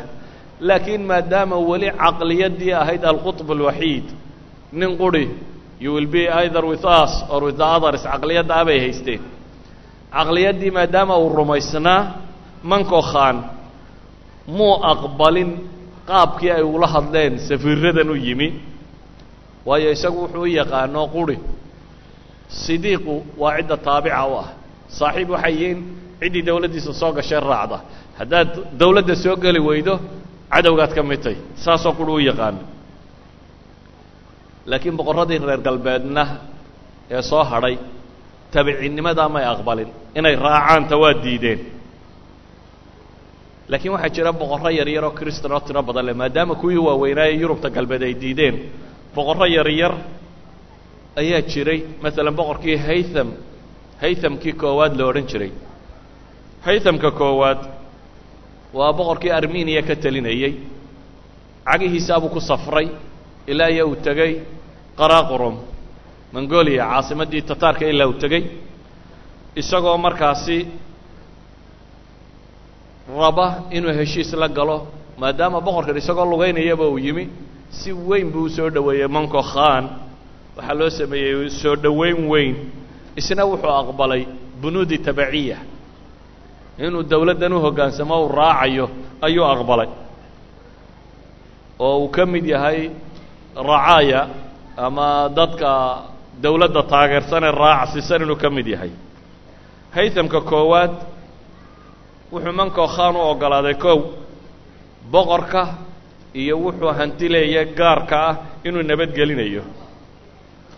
[0.59, 4.07] Laakiin maadaama weli caqliyaddii ahayd alqutb alwaxiid
[4.71, 5.29] nin quri
[5.79, 9.21] you will be either with us or with the others caqliyadda ah bay haysteen.
[10.11, 12.01] Caqliyaddii maadaama uu rumaysnaa
[12.63, 13.37] manko khan
[14.47, 15.51] muu aqbalin
[16.07, 18.49] qaabkii ay ula hadleen safiiradan u yimi.
[19.65, 21.37] Waayo isagu wuxuu u yaqaano quri.
[22.47, 24.47] Sidiiqu waa cidda taabica u ah.
[24.87, 25.79] Saaxiib waxay yihiin
[26.21, 27.79] ciddii dawladdiisa soo gashee raacda
[28.19, 28.49] haddaad
[28.79, 29.93] dawladda soo geli weydo
[30.53, 32.59] cadowgaad ka mid tay saasoo quri u yaqaano
[34.69, 36.23] laakiin boqorradii reer galbeedna
[37.15, 37.75] ee soo hadhay
[38.53, 39.89] tabiciinnimadaa may aqbalin.
[40.19, 41.59] Inay raacaanta waa diideen.
[43.71, 47.69] Laakiin waxaa jira boqorro yaryar oo kristan oo tiro badan leh maadaama kuwii waaweynaaye yurubta
[47.75, 48.55] galbeed ay diideen.
[49.15, 49.93] Boqorro yaryar
[51.21, 51.79] ayaa jiray.
[52.03, 53.29] Maalan boqorkii haytham
[54.01, 55.51] haythamkii koowaad la odhan jiray.
[56.65, 57.59] Haythamka koowaad
[58.77, 60.53] waa boqorkii armeniya ka telinayey
[61.67, 62.87] cagihiisaabuu ku safray
[63.51, 64.31] ilaa iyo uu tegey
[64.99, 65.55] qaraqrum
[66.33, 68.43] mongolia caasimaddii tataarka ilaa uu tegey
[69.61, 70.57] isagoo markaasi
[73.21, 73.47] raba
[73.77, 74.77] inuu heshiis la galo
[75.21, 77.25] maadaama boqorkan isagoo lugaynayaba uu yimi
[77.79, 79.83] si weyn buu u soo dhoweeyey manko khan.
[80.57, 82.55] Waxaa loo sameeyey soo dhoweyn weyn.
[83.19, 84.21] Isna wuxuu aqbalay
[84.61, 85.57] bunuudi tabaciya
[86.79, 88.85] inuu dawladdan u hoggaansamo uu raacayo
[89.25, 89.89] ayuu aqbalay.
[91.79, 92.79] Oo uu ka mid yahay
[93.69, 94.21] racaaya
[94.77, 95.07] ama
[95.37, 95.69] dadka
[96.43, 98.91] dawladda taageersanee raacsisan inuu ka mid yahay.
[99.95, 100.91] Haythamka koowaad
[102.31, 103.97] wuxuu manko khan u oggolaaday kow
[105.13, 105.63] boqorka
[106.41, 108.35] iyo wuxuu hantileeya gaarka ah
[108.67, 109.63] inuu nabadgelinayo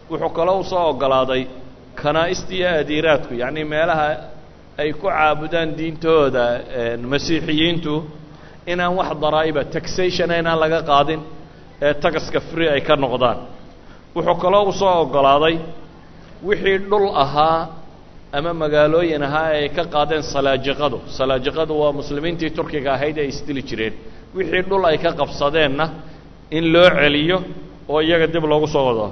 [0.09, 1.41] wuxuu kaloo u soo oggolaaday
[2.01, 4.07] kanaa'ista iyo adiiraadku yacnii meelaha
[4.81, 6.45] ay ku caabudaan diintooda
[7.13, 7.93] masiixiyiintu
[8.71, 11.21] inaan wax daraa'iba taxation inaan laga qaadin
[11.87, 13.37] ee tagaska free ay ka noqdaan.
[14.15, 15.55] Wuxuu kaloo u soo oggolaaday
[16.47, 17.59] wixii dhul ahaa
[18.37, 23.93] ama magaalooyin ahaa ay ka qaadeen salaajiqadu salaajiqadu waa muslimiintii turkiga ahayd ay isdili jireen.
[24.37, 25.85] Wixii dhul ay ka qabsadeenna
[26.57, 27.37] in loo celiyo
[27.91, 29.07] oo iyaga dib loogu soo wado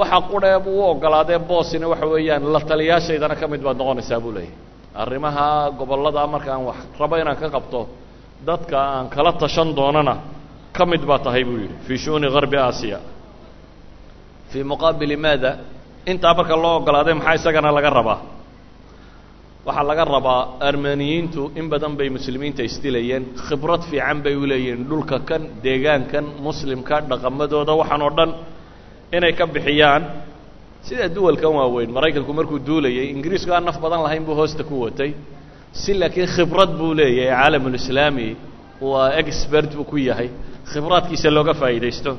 [0.00, 4.32] waxa quree buu u oggolaadee boosina waxa weeyaan la taliyaashaydana ka mid baad noqonaysaa buu
[4.36, 4.54] leeyahy
[5.02, 5.46] arrimaha
[5.78, 7.80] gobollada markaan wax rabo inaan ka qabto
[8.48, 10.14] dadka aan kala tashan doonana
[10.76, 12.98] ka mid baa tahay buu yidhi fii shu'uni garbi aasiya.
[14.50, 15.50] Fii muqaabili maada
[16.10, 18.18] intaa marka loo oggolaaday maxaa isagana laga rabaa?
[19.66, 25.16] Waxaa laga rabaa armeniyiintu in badan bay muslimiinta isdilayeen khibrad fiican bay u leeyihiin dhulka
[25.28, 28.30] kan deegaankan muslimka dhaqamadooda waxaan oo dhan
[29.18, 30.02] inay ka bixiyaan.
[30.86, 35.10] Sida duwalkan waaweyn maraykanku markuu duulayay ingiriisku aan naf badan lahayn buu hoosta ku watay.
[35.80, 38.28] Si laakiin khibrad buu leeyahay caalamulislaami
[38.90, 40.28] waa expert buu ku yahay
[40.72, 42.12] khibraadkiisa looga faa'iidaysto.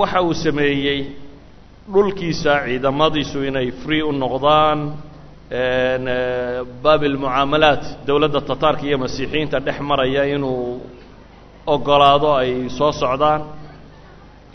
[0.00, 1.00] Waxa uu sameeyey
[1.92, 4.78] dhulkiisa ciidamadiisu inay free u noqdaan
[6.82, 10.80] baabilmucaamalaat dowladda tataarka iyo masiixiyiinta dhex maraya inuu
[11.74, 13.40] oggolaado ay soo socdaan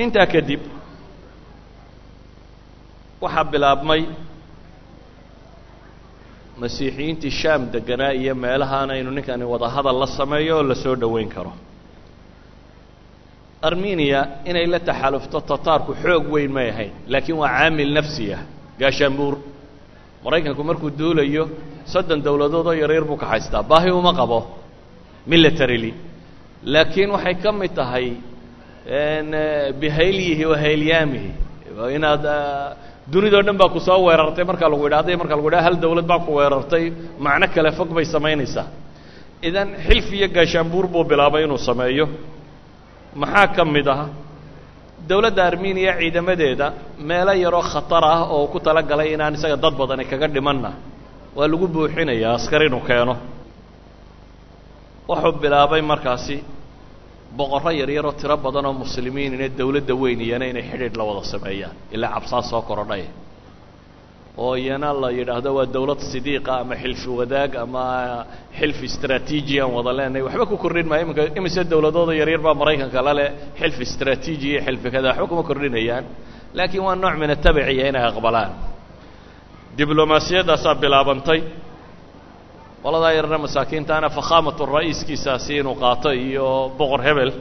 [0.04, 0.62] intaa kadib
[3.24, 4.02] waxaa bilaabmay
[6.62, 11.30] masiixiyiintii shaam deganaa iyo meelahaana inuu ninkani wada hadal la sameeyo oo la soo dhoweyn
[11.36, 11.54] karo.
[13.68, 18.38] Armeniya inay la taxalufto tataarku xoog weyn may ahayn laakiin waa caamil nafsiya
[18.80, 19.36] gaashaanbuur
[20.26, 21.44] maraykanku markuu duulayo
[21.94, 24.40] soddon dowladood oo yaryar buu ka haystaa baahi uma qabo
[25.32, 25.92] militarily.
[26.74, 28.08] Laakiin waxay ka mid tahay
[29.82, 31.32] bihayliyihi wa haylyaamihi.
[31.96, 32.26] Inaad
[33.12, 36.20] dunidao dhan baa ku soo weerartay marka lagu yidhahda marka lagu yidhaha hal dawlad baa
[36.26, 36.94] ku weerartay.
[37.20, 38.68] Macno kale fog bay samaynaysaa.
[39.48, 42.06] Idan xilf iyo gaashaanbuur buu bilaabay inuu sameeyo.
[43.16, 44.10] Maxaa ka mid ah?
[45.08, 46.68] Dowladda armeniya ciidamadeeda
[47.10, 50.72] meelo yaroo khatar ah oo ku tala galay inaan isaga dad badani kaga dhimanna.
[51.36, 53.16] Waa lagu buuxinayaa askar inuu keeno.
[55.10, 56.38] Wuxuu bilaabay markaasi
[57.40, 62.12] boqorro yaryaroo tiro badan oo muslimiinina dawladda weyn iyana inay xidhiidh la wada sameeyaan ilaa
[62.16, 63.04] cabsaa soo korodhay.
[64.38, 67.84] Oo iyana la yidhaahdo waa dawlad sidiiqa ama xilfi wadaag ama
[68.60, 73.00] xilfi istraatiiji aan wada leenahay waxba ku kordhin maayo iminka imise dawladooda yaryar baa maraykanka
[73.08, 73.26] lale
[73.60, 76.06] xilfi istraatiiji iyo xilfi kada waxba kuma kordhinayaan.
[76.58, 78.52] Laakiin waa nooc min atabiciya inay aqbalaan.
[79.78, 81.40] Diblomaasiyaddaasaa bilaabantay
[82.86, 86.48] qoladaa yarna masaakiintaana fakhaamatu ra'iiskiisaasi inuu qaato iyo
[86.80, 87.32] boqor hebel.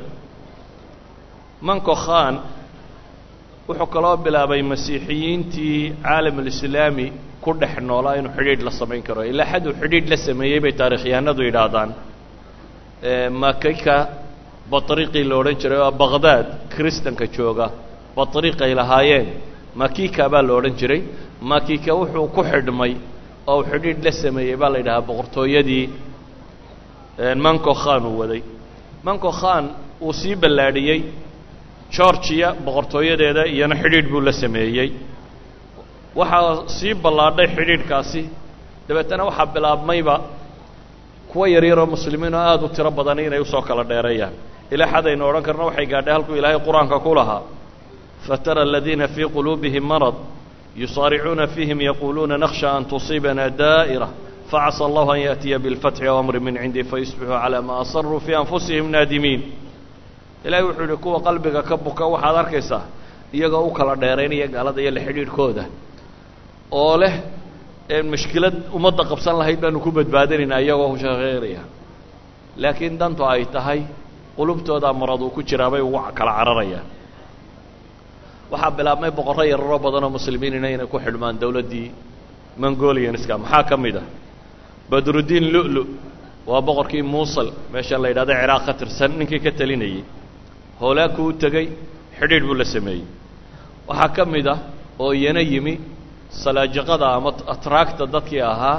[1.69, 2.35] Manco khan
[3.69, 7.07] wuxuu kaloo bilaabay masiixiyiintii caalamulislaami
[7.45, 9.23] ku dhex noolaa inuu xidhiidh la samayn karo.
[9.33, 11.91] Ilaa xad uu xidhiidh la sameeyey bay taarikhyahanadu yidhaahdaan.
[13.45, 13.97] Makika
[14.73, 17.67] batriiqii la odhan jiray oo baqdaad kristanka jooga.
[18.17, 19.27] Batriiqay lahaayeen.
[19.83, 21.01] Makika baa la odhan jiray.
[21.53, 22.93] Makika wuxuu ku xidhmay
[23.51, 25.85] oo uu xidhiidh la sameeyey baa la yidhahaa boqortooyadii.
[27.45, 28.43] Manco khan uu waday.
[29.07, 29.65] Manco khan
[30.07, 31.01] uu sii ballaadhiyey
[31.97, 34.89] georgiya boqortooyadeeda iyana xidhiidh buu la sameeyey.
[36.19, 38.23] Waxaa sii ballaadhay xidhiidhkaasi.
[38.89, 40.17] Dabeetana waxaa bilaabmayba
[41.31, 44.33] kuwa yaryaroo muslimiin oo aada u tiro badani inay u soo kala dheereeyaan.
[44.75, 47.43] Ilaa xadaynu odhan karno waxay gaadhay halkuu ilaahay qur'aanka ku lahaa.
[48.27, 50.15] Fatara aladiina fii quluubihim marad
[50.83, 54.09] yusaaricuuna fiihim yaquuluuna nakhsha an tusiibana daa'ira
[54.51, 58.87] facasa allahu an yaأtiya biاlfatxi aw amri min cindi fayusbixuu calaa maa asaruu fii anfusihim
[58.95, 59.41] naadimiin
[60.47, 62.83] ilaahay wuxuu yihi kuwa qalbiga ka buka waxaad arkaysaa
[63.37, 65.64] iyagoo u kala dheeraynaya gaalada iyo la xidhiidhkooda
[66.81, 67.14] oo leh
[68.12, 71.62] mushkilad ummadda qabsan lahayd baanu ku badbaadinaynaa iyagoo shaqeynaya
[72.62, 73.81] laakiin dantu ay tahay
[74.37, 76.87] qulubtoodaa marad uu ku jiraa bay ugu kala cararayaan
[78.55, 81.89] waxaa bilaabmay boqorro yararoo badanoo muslimiinina inay ku xidhmaan dowladdii
[82.63, 84.07] mongolianska maxaa ka mid ah?
[84.91, 85.83] Badruddiin lu'lu
[86.51, 90.03] waa boqorkii muusal meesha la yidhahdo ciraaq ka tirsan ninkii ka telinayey
[90.81, 91.67] hoolaaku u tegey
[92.19, 93.05] xidhiidh buu la sameeyey.
[93.89, 94.59] Waxaa ka mid ah
[95.03, 95.75] oo iyana yimi
[96.43, 98.79] salaajiqada ama atraagta dadkii ahaa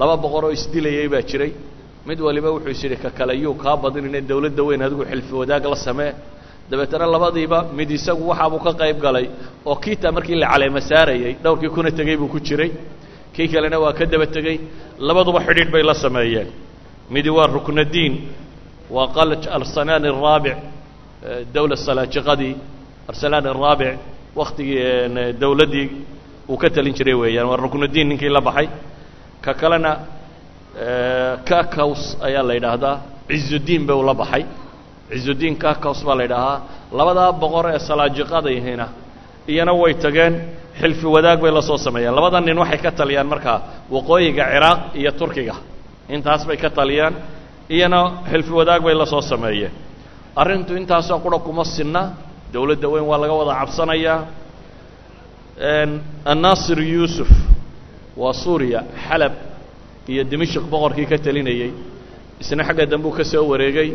[0.00, 1.52] laba boqor oo isdilayay baa jiray.
[2.08, 5.64] Mid waliba wuxuu is yidhi ka kale yuu kaa badinine dowladda weyn adigu xilfi wadaag
[5.72, 6.10] la samee
[6.70, 9.26] dabeetana labadiiba mid isagu waxaabuu ka qayb galay
[9.68, 12.70] oo kiitaa markii la caleema saarayey dhowrkii kuna tegey buu ku jiray.
[13.34, 14.56] Kii kalena waa ka daba tegey
[15.08, 16.48] labaduba xidhiidh bay la sameeyeen.
[17.10, 18.14] Midi waa ruknadiin
[18.94, 20.56] waa qalj arsalaan araabic
[21.54, 22.54] dowla salaajiqadii
[23.10, 23.94] arsalaan araabic
[24.34, 24.82] waktigii
[25.42, 25.86] dowladdii
[26.52, 27.46] uu ka talin jiray weeyaan.
[27.50, 28.68] Waa ruknadiin ninkii la baxay.
[29.44, 29.92] Ka kalena
[31.48, 32.96] kakaws ayaa la yidhaahdaa.
[33.28, 34.42] Cizudiin bay ula baxay
[35.10, 36.58] cizudiin kakaws baa la yidhaahaa
[36.98, 38.86] labadaa boqor ee salaajiqadayhina
[39.52, 40.34] iyana way tageen
[40.80, 42.14] xilfi wadaag bay la soo sameeyeen.
[42.18, 43.58] Labada nin waxay ka taliyaan markaa
[43.94, 45.54] waqooyiga ciraaq iyo turkiga.
[46.14, 47.14] Intaas bay ka taliyaan
[47.74, 47.98] iyana
[48.30, 49.72] xilfi wadaag bay la soo sameeyeen.
[50.40, 52.02] Arrintu intaasoo qura kuma sinna
[52.52, 54.18] dowladda weyn waa laga wada cabsanayaa
[56.32, 57.28] annaasir yuusuf
[58.16, 59.32] waa suuriya xalab
[60.12, 61.70] iyo dimashik boqorkii ka telinayey
[62.42, 63.90] isna xagga dambuu ka soo wareegay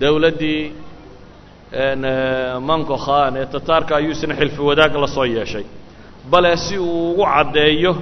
[0.00, 0.72] dowladdii
[2.68, 5.64] manco khan ee tataarka ayuu isna xilfi wadaag la soo yeeshay.
[6.30, 7.92] Bale si uu ugu caddeeyo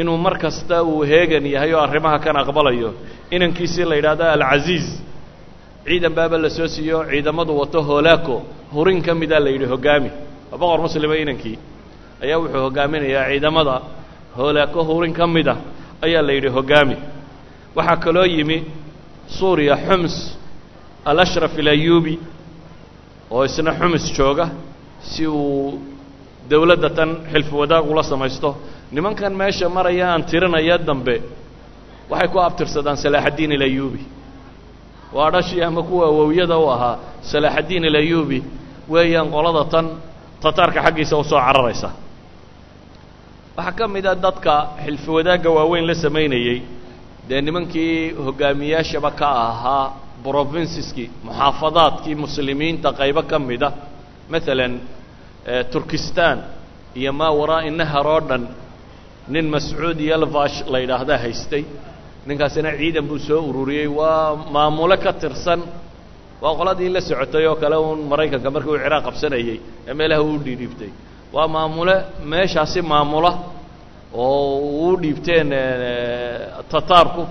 [0.00, 2.90] inuu mar kasta uu heegan yahay oo arrimaha kan aqbalayo
[3.30, 4.86] inankiisii la yidhaahdo alcaziiz
[5.86, 8.42] ciidan baaba la soo siiyo ciidamadu wato hoolaako
[8.74, 10.10] hurin ka mida la yidhi hoggaami
[10.52, 11.58] waa boqor muslima inankii.
[12.22, 13.80] Ayaa wuxuu hoggaaminayaa ciidamada
[14.36, 15.54] hoolaako hurin ka mida.
[16.04, 16.96] Ayaa la yidhi hoggaami
[17.76, 18.58] waxaa kaloo yimi
[19.38, 20.14] suuriya xums
[21.10, 22.14] alashraf ilayubi
[23.34, 24.46] oo isna xumus jooga
[25.10, 25.80] si uu
[26.50, 28.50] dowladda tan xilfi wadaag ula samaysto.
[28.94, 31.16] Nimankan meesha maraya aan tirinaya dambe
[32.10, 34.02] waxay ku abtirsadaan salaaxaddiin ilayubi
[35.16, 36.96] waa dhashii ama kuwa awowyada u ahaa
[37.30, 38.38] salaaxaddiin ilayubi
[38.92, 39.86] weeyaan qolada tan
[40.42, 41.90] tataarka xaggiisa u soo cararaysa.
[43.56, 46.58] Waxaa ka mid a dadka xilfi wadaagga waaweyn la samaynayey
[47.28, 49.86] dee nimankii hogaamiyaashaba ka ahaa
[50.24, 53.68] brovinsiskii muxaafadaadkii muslimiinta qaybo ka mida
[54.32, 54.72] maalan
[55.72, 56.36] turkistan
[57.00, 58.42] iyo maa waraa'i nahar oo dhan
[59.32, 61.64] nin mascuud yalvash la yidhaahdaa haystay.
[62.28, 65.60] Ninkaasina ciidan buu soo ururiyey waa maamulo ka tirsan.
[66.42, 69.58] Waa qoladii la socotay oo kale uun maraykanka markii uu ciraaq qabsanayey
[69.88, 70.90] ee meelaha uu dhiidhiibtay
[71.34, 71.94] waa maamule
[72.32, 73.32] meeshaasi maamula
[74.14, 75.48] oo uu dhiibteen
[76.72, 77.22] tataarku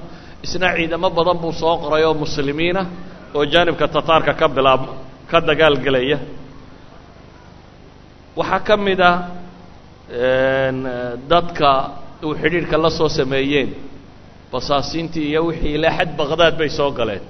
[0.45, 2.81] isna ciidamo badan buu soo qoray oo muslimiina
[3.37, 4.81] oo jaanibka tataarka ka bilaab
[5.29, 6.17] ka dagaalgelaya
[8.39, 9.15] waxaa ka mid ah
[11.31, 11.69] dadka
[12.23, 13.69] uu xidhiidhka la soo sameeyeen.
[14.51, 17.23] Basaasiintii iyo wixii ilaa xad baqdaad bay soo galeen.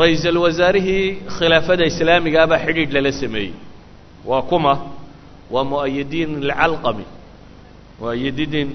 [0.00, 1.06] Ra'iisul wasaarihii
[1.38, 3.52] khilaafada islaamigaa baa xidhiidh lala sameeyey.
[4.28, 4.74] Waa kuma
[5.54, 7.04] waa mu'ayidiin alcalqami
[8.00, 8.68] mu'ayidiin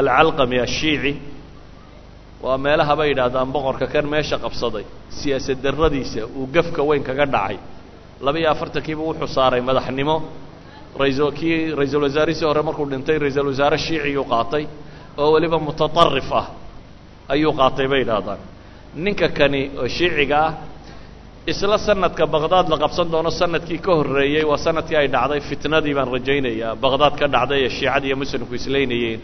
[0.00, 1.12] alcalqami ashiici
[2.44, 4.84] waa meelaha bay yidhaahdaan boqorka kan meesha qabsaday.
[5.18, 7.56] Siyaasad darradiisa uu gafka weyn kaga dhacay.
[8.24, 10.16] Laba-iyo afartankiiba wuxuu saaray madaxnimo.
[11.02, 14.64] Raisal kii ra'iisul wasaarihiisii hore markuu dhintay ra'iisul wasaare shiiciyuu qaatay.
[15.20, 16.46] Oo weliba mutaطarif ah
[17.32, 18.40] ayuu qaatay bay idhaahdaan
[19.04, 20.52] ninka kani oo shiiciga ah
[21.52, 26.08] isla sanadka baqdaad la qabsan doono sannadkii ka horreeyey waa sannadkii ay dhacday fitnadii baan
[26.16, 26.72] rajaynayaa.
[26.84, 29.20] Baqdaad ka dhacday ee shiicada iyo muslimku islaynayeen.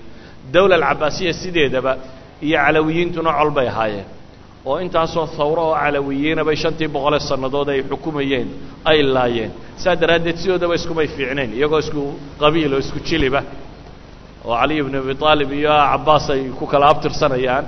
[0.55, 1.93] Dawla alcabaasiya sideedaba
[2.47, 4.07] iyo calawiyiintuna col bay ahaayeen.
[4.69, 8.49] Oo intaasoo hawro oo calawiyiina bay shantii boqolee sannadood ay xukumayeen
[8.91, 9.51] ay laayeen.
[9.83, 12.03] Saa daraaddeed sidoodaba iskumay fiicnayn iyagoo isku
[12.43, 13.41] qabiil oo isku jiliba.
[14.47, 17.65] Oo caliy bnu abi aalib iyo cabaas ay ku kala abtirsanayaan.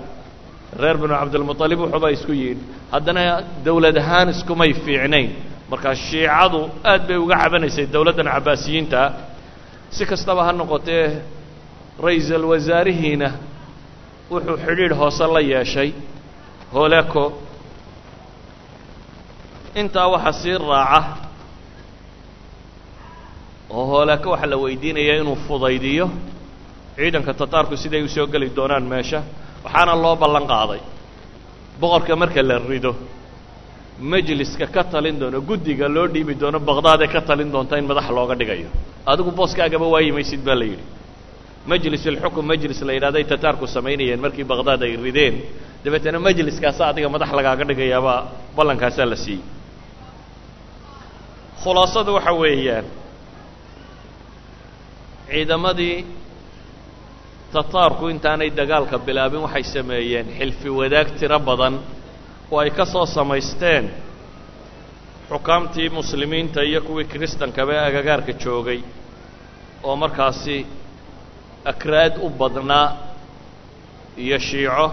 [0.80, 2.58] Reer binu cabdilmualib wuxuuba isku yihiin
[2.92, 3.22] haddana
[3.66, 5.28] dawlad ahaan iskumay fiicnayn
[5.70, 6.60] markaa shiicadu
[6.90, 9.00] aad bay uga cabanaysay dawladdan cabaasiyiinta
[9.96, 11.06] si kastaba ha noqotee
[12.06, 13.28] ra'iisal wasaarihiina
[14.32, 15.90] wuxuu xidhiidh hoose la yeeshay
[16.74, 17.24] holeco
[19.80, 21.00] intaa waxaa sii raaca
[23.76, 26.06] oo holeco waxaa la weydiinayaa inuu fudaydiyo
[26.96, 29.20] ciidanka tataarku siday u soo geli doonaan meesha
[29.64, 30.80] waxaana loo ballan qaaday.
[31.80, 32.92] Boqorka marka la rido
[34.12, 38.06] majliska ka talin doono guddiga loo dhiibi doono baqdaad ee ka talin doonta in madax
[38.16, 38.68] looga dhigayo.
[39.10, 40.84] Adigu booskaagaba waayimaysid baa la yidhi
[41.66, 45.34] majlis alxukm majlis la yidhahday tataarku samaynayeen markii baqdaad ay rideen.
[45.84, 48.18] Dabeetana majliskaasa adiga madax lagaaga dhigayaabaa
[48.56, 49.42] ballankaasaa la siiyey.
[51.62, 52.84] Khulaasadu waxa weeyaan
[55.30, 55.96] ciidamadii
[57.52, 61.74] tataarku intaanay dagaalka bilaabin waxay sameeyeen xilfi wadaag tiro badan
[62.52, 63.84] oo ay ka soo samaysteen.
[65.30, 68.80] Xukaamtii muslimiinta iyo kuwii kiristankaba ee agagaarka joogay
[69.88, 70.56] oo markaasi
[71.64, 72.86] akraad u badnaa
[74.24, 74.86] iyo shiico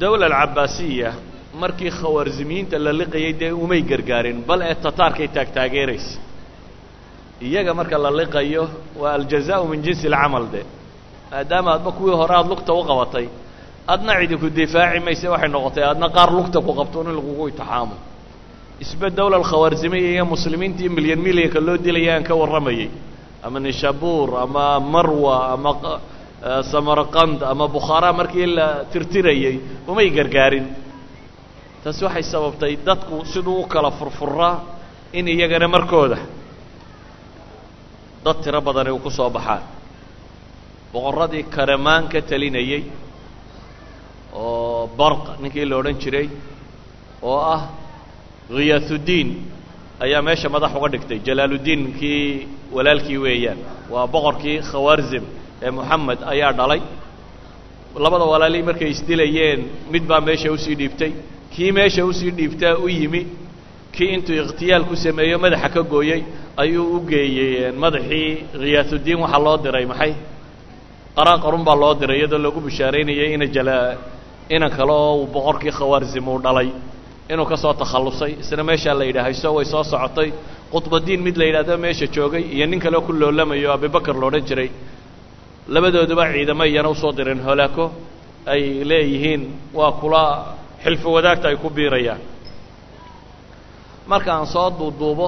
[0.00, 1.12] dawla alcabaasiya
[1.60, 6.18] markii khawaarzimiyiinta la liqayay dee umay gargaarin bal ee tataarkay taagtaageeraysa
[7.46, 8.64] iyaga marka la liqayo
[9.00, 10.62] waa aljazaau min jinsi alcamal de
[11.30, 13.26] maadaama adba kuwii hore aada lugta u qabatay
[13.92, 17.94] adna cidinku difaaci mayse waxay noqotay adna qaar lugta ku qabtoon in lagugu itixaamo
[18.84, 22.88] isbe dawla alkhawaarzimiya iyo muslimiintii milyan milyanka loo dilaya aan ka warramayay
[23.46, 24.64] ama nishabuur ama
[24.94, 25.70] marwa ama
[26.72, 29.56] samarqand ama bukhaara markii la tirtirayey
[29.90, 30.66] umay gargaarin.
[31.84, 34.54] Taasi waxay sababtay dadku siduu u kala furfuraa
[35.18, 36.18] in iyagana markooda
[38.24, 39.62] dad tiro badani u ku soo baxaan.
[40.92, 42.82] Boqorradii karamaan ka talinayey
[44.34, 46.28] oo barq ninkii la odhan jiray
[47.22, 47.62] oo ah
[48.48, 49.28] khiyaatuddiin
[50.04, 51.18] ayaa meesha madax uga dhigtay.
[51.26, 53.58] Jalaaluddiin kii walaalkii weeyaan.
[53.92, 55.24] Waa boqorkii khawaarzim
[55.64, 56.80] ee moxamed ayaa dhalay.
[58.04, 59.60] Labada walaalii markay isdilayeen
[59.92, 61.12] mid baa meesha u sii dhiibtay.
[61.54, 63.22] Kii meesha u sii dhiibtaa u yimi.
[63.94, 66.20] Kii intuu ikhtiyaal ku sameeyo madaxa ka gooyey
[66.62, 68.28] ayuu u geeyey madaxii
[68.60, 70.12] khiyaatuddiin waxaa loo diray maxay?
[71.16, 73.76] Qaraaqarun baa loo diray iyadoo lagu bishaaraynayay ina jala
[74.54, 76.68] inan kale oo boqorkii khawaarzim uu dhalay
[77.32, 80.32] inuu ka soo takhallusay isna meeshaa la yidhaah way soo socotay.
[80.72, 84.70] Qudbadiin mid la yidhahdo meesha joogay iyo nin kaleo ku loolamayo abibakar la odhan jiray.
[85.68, 87.84] Labadooduba ciidamo iyana u soo direen holaako
[88.46, 89.42] ay leeyihiin
[89.74, 90.22] waa kula
[90.84, 92.20] xilfo wadaagta ay ku biirayaan.
[94.06, 95.26] Marka aan soo duuduubo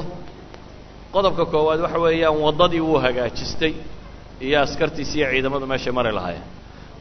[1.14, 3.72] qodobka koowaad waxa weeyaan waddadii wuu hagaajistay
[4.40, 6.46] iyo askartiisi iyo ciidamadu meeshay mari lahaayeen.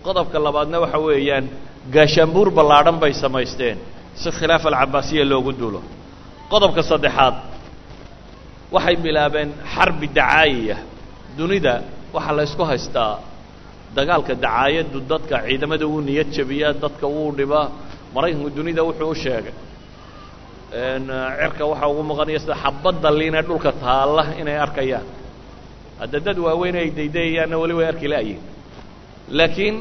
[0.06, 1.46] Qodobka labaadna waxa weeyaan
[1.94, 3.78] gaashaanbuur ballaadhan bay samaysteen
[4.22, 5.82] si khilaaf alcabaasiya loogu duulo.
[6.52, 7.36] Qodobka saddexaad
[8.76, 10.78] waxay bilaabeen xarbi dacaayiya.
[11.38, 11.74] Dunida
[12.16, 13.14] waxaa la ysku haystaa
[13.98, 17.66] dagaalka dacaayaddu dadka ciidamada wuu niyad jabiyaa dadka wuu dhibaa
[18.16, 19.54] maraykanku dunida wuxuu u sheegay.
[20.72, 25.08] Cirka waxaa ugu muuqanaya sida xabadda liina dhulka taalla inay arkayaan.
[26.00, 28.42] Hadda dad waaweyn ay daydayayaanna weli way arki la'yihin
[29.38, 29.76] laakiin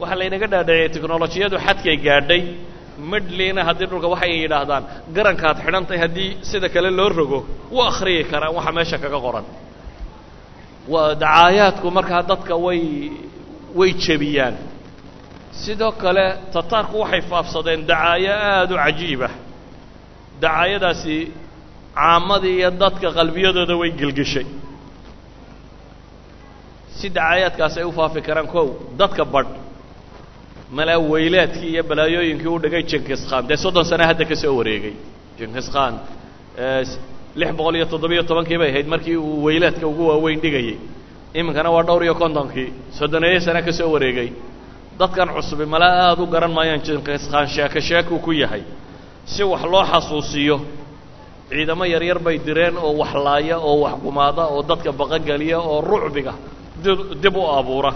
[0.00, 2.42] waxaa laynaga dhaadhaciyay technolojiyadu xadkay gaadhay
[3.12, 4.82] midhliina haddii dhulka waxay yidhaahdaan
[5.16, 7.38] garankaad xidhantahay haddii sida kale loo rogo
[7.74, 9.44] wuu akhriyi karaan waxa meesha kaga qoran.
[11.22, 12.82] Dacaayaadku markaa dadka way
[13.78, 14.54] way jebiyaan.
[15.62, 16.24] Sidoo kale
[16.54, 19.32] tataarku waxay faafsadeen dacaayo aada u cajiibah
[20.42, 21.16] dacaayadaasi
[21.98, 24.46] caamadii iyo dadka qalbiyadooda way gelgeshay
[26.98, 28.66] si dacaayaadkaasi ay u faafi karaan kow
[29.00, 29.50] dadka badh
[30.76, 33.42] malaa weylaadkii iyo balaayooyinkii u dhigay jinkis khan.
[33.48, 34.94] Dee soddon sane hadda ka soo wareegay
[35.38, 35.94] jinkis khan.
[37.40, 40.76] Lix boqol iyo toddobiyo tobankii bay ahayd markii uu weylaadka ugu waaweyn dhigayey
[41.38, 44.28] iminkana waa dhowr iyo kontonkii soddoneeyo sane ka soo wareegay.
[44.98, 48.62] Dadkan cusubi malaa aada u garan maayaan jinkis khan sheeko sheekuu ku yahay.
[49.32, 50.56] Si wax loo xasuusiyo
[51.50, 56.32] ciidamo yaryar bay direen oo wax laaya oo wax gumaada oo dadka baqogeliya oo rucbiga
[57.22, 57.92] dib u abuura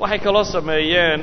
[0.00, 1.20] waxay kaloo sameeyeen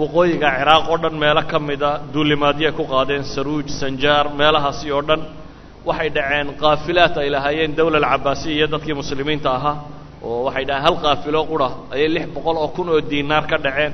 [0.00, 5.02] waqooyiga ciraaq oo dhan meelo ka mida duulimaadyo ay ku qaadeen saruuj sanjaar meelahaasi oo
[5.08, 5.20] dhan.
[5.88, 9.76] Waxay dhaceen qaafilaad ay lahaayeen dawla alcabaasiya iyo dadkii muslimiinta ahaa
[10.26, 13.92] oo waxay dhaheen hal qaafilo qura ayay lix boqol oo kun oo diinaar ka dhaceen.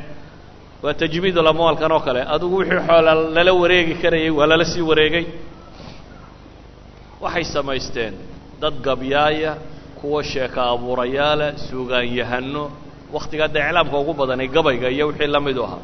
[0.83, 2.23] Waa tajmiidul amwaalkan oo kale.
[2.35, 5.25] Adigu wixii xoola lala wareegi karayay waa lala sii wareegay.
[7.25, 8.15] Waxay samaysteen
[8.63, 9.53] dad gabyaaya
[10.01, 12.65] kuwa sheeka abuurayaala suugaanyahano
[13.15, 15.83] wakhtigaa dee iclaamka ugu badanay gabayga iyo wixii la midu ahaa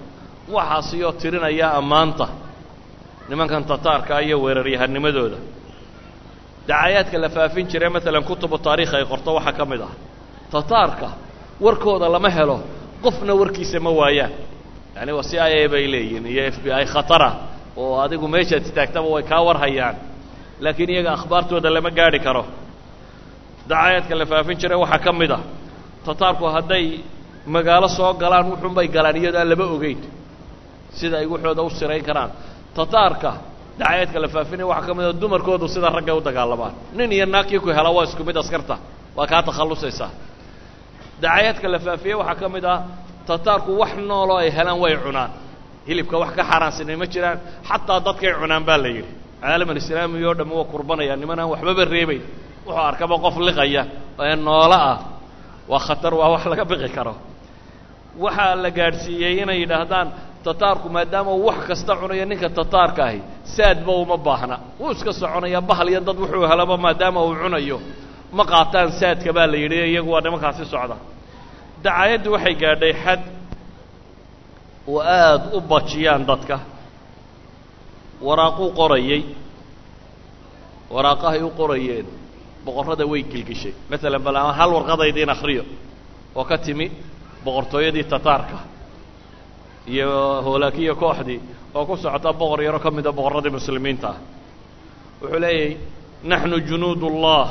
[0.56, 2.26] waxaasiyoo tirinaya ammaanta
[3.30, 5.36] nimankan tataarka iyo weeraryahanimadooda
[6.68, 9.92] dacayaadka la faafin jiray maalan kutubu taarikh ay qorto waxaa ka mid ah
[10.54, 11.08] tataarka
[11.64, 12.56] warkooda lama helo
[13.04, 14.32] qofna warkiisa ma waayaan.
[14.96, 17.30] Yani waa c i a bay leeyihiin iyo f b i khatara
[17.82, 19.96] oo adigu meeshaad istaagtaba way kaa warhayaan.
[20.64, 22.42] Laakiin iyaga akhbaartooda lama gaadhi karo.
[23.70, 25.40] Dacayaadka la faafin jiray waxaa ka mid ah
[26.06, 26.84] tataarku hadday
[27.54, 29.98] magaalo soo galaan wuxuunbay galaan iyadoo aan laba ogeyn
[30.98, 32.30] sida ay waxooda u sirayn karaan.
[32.76, 33.32] Tataarka
[33.78, 37.60] dacayaadka la faafinaya waxaa ka mid a dumarkoodu sida raggay u dagaalamaan nin iyo naagkii
[37.64, 38.76] ku hela waa isku mid askarta.
[39.16, 40.10] Waa kaa takhallusaysaa.
[41.22, 42.78] Dacayaadka la faafiye waxaa ka mid ah
[43.28, 45.30] tataarku wax nooloo ay helaan way cunaan.
[45.88, 47.38] Hilibka wax ka xaaraansanay ma jiraan.
[47.68, 49.12] Xataa dadkay cunaan baa la yidhi.
[49.42, 51.14] Caalamulislaami oo dhamm waa kurbanaya
[51.52, 52.22] waxbaba reebayn
[52.66, 53.82] wuxuu arkaba qof liqaya.
[54.24, 54.98] Ee noolo ah.
[55.70, 57.14] Waa khatar waa wax laga biqi karo
[58.24, 60.08] waxaa la gaadhsiiyey inay yidhaahdaan
[60.46, 63.20] tataarku maadaama uu wax kasta cunayo ninka tataarka ahi
[63.56, 64.56] saadba uma baahna.
[64.80, 67.78] Wuu iska soconaya bahal iyo dad wuxuu helaba maadaama uu cunayo.
[68.36, 70.96] Ma qaataan saadka baa la yidhi iyagu waa nimankaasi socda.
[71.84, 73.20] Dacaayaddu waxay gaadhay xad
[74.92, 76.56] oo aada u bajiyaan dadka.
[78.26, 79.22] Waraaquu qorayey.
[80.94, 82.06] Waraaqahay u qorayeen.
[82.64, 85.64] Boqorrada way gelgeshay maalan bal ama hal warqadaydiin akhriyo.
[86.38, 86.86] Oo ka timi
[87.45, 88.57] boqortooyadii tataarka
[89.93, 90.09] iyo
[90.45, 91.39] hoolaakiya kooxdii
[91.77, 94.17] oo ku socota boqor yaro ka mida boqorradii muslimiinta ah
[95.21, 95.77] wuxuu leeyahy
[96.31, 97.47] naxnu junuud ullah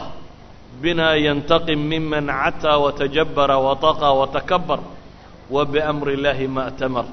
[0.83, 4.81] bina yantaqim miman cataa watajabara wataqa watakabar
[5.55, 7.07] wa biamri اllahi ma اtamar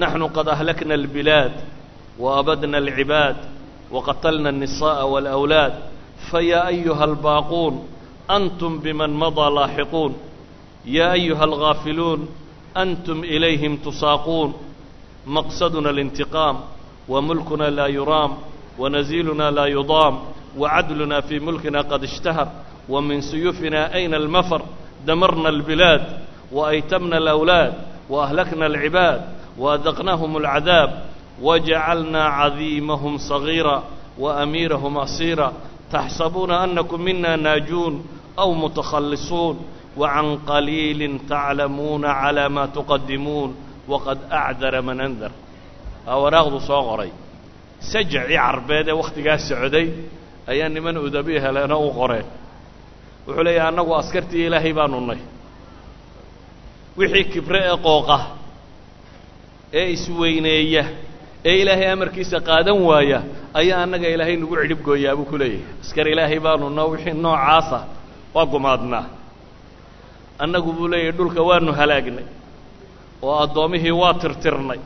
[0.00, 1.54] naxnu qad ahlakna اlbilaad
[2.24, 3.36] وأبدنا العباad
[3.94, 5.72] وqتلna النساء والأwلاad
[6.30, 7.74] فyا أيهa الباquun
[8.36, 9.46] أنتم بmن مضى
[10.85, 12.27] yaa ayuha alghaafiluun
[12.75, 14.53] antum ilayhim tusaaquun
[15.25, 16.57] maqsaduna alintiqaam
[17.07, 18.31] wa mulkuna laa yuraam
[18.77, 20.15] wanasiiluna laa yudaam
[20.57, 22.47] wacadluna fii mulkina qad ishtahar
[22.89, 24.61] wa min suyuufina ayna almafar
[25.05, 26.03] damarna albilaad
[26.51, 27.73] waaytamna alawlaad
[28.09, 29.21] waahlakna alcibaad
[29.57, 30.89] waadaqnaahum alcadaab
[31.41, 33.81] wajacalnaa cadiimahum sagiira
[34.19, 35.53] waamiirahum asiira
[35.91, 38.03] taxsabuuna annakum mina naajuun
[38.37, 39.57] aw mutakhallisuun
[40.00, 41.00] وعن قليل
[41.32, 43.50] تعلمون على ما تقدمون
[43.90, 45.30] وقد أعذر من أنذر
[46.14, 47.10] أوراغdu soo qoray
[47.92, 49.86] sajacii carbeed ee wakhtigaa socday
[50.52, 52.26] ayaa niman udabi heleeno u qoreen
[53.26, 55.20] wuxuu leeyahay annagu askartii ilaahay baanu nay
[56.98, 58.18] wixii kibre ee qooqa
[59.78, 60.84] ee isweyneeya
[61.48, 63.18] ee ilaahay amarkiisa qaadan waaya
[63.60, 67.78] ayaa annaga ilaahay nagu cidhib gooyaa buu ku leeyahay askar ilaahay baanu no wixii noocaasa
[68.34, 69.04] waa gumaadnaa
[70.43, 72.25] annagu buu leeyahay dhulka waanu halaagnay
[73.27, 74.79] oo addoommihii waa tirtirnay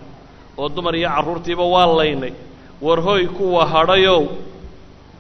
[0.59, 2.33] oo dumar iyo carruurtiiba waa laynay.
[2.85, 4.21] War hoy kuwa hadhayow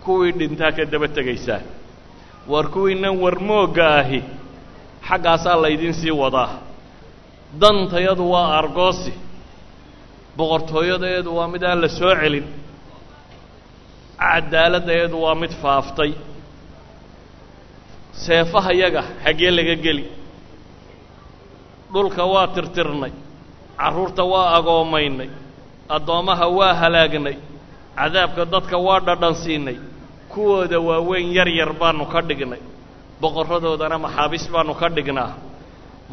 [0.03, 1.61] kuwii dhintaa ka daba tegaysaa
[2.51, 4.19] war kuwiinan warmoogga ahi
[5.07, 6.49] xaggaasaa laydin sii wadaa.
[7.61, 9.13] Dantayadu waa argoosi
[10.37, 12.45] boqortooyadeedu waa mid aan la soo celin
[14.21, 16.11] cadaaladdeedu waa mid faaftay.
[18.25, 20.03] Seefahayaga xaggee laga geli
[21.93, 23.11] dhulka waa tirtirnay
[23.79, 25.29] carruurta waa agoomaynay
[25.95, 27.37] addoommaha waa halaagnay
[27.97, 29.77] cadaabka dadka waa dhadhansiinay
[30.31, 32.61] kuwooda waaweyn yar yar baanu ka dhignay
[33.21, 35.31] boqorradoodana maxaabiis baanu ka dhignaa.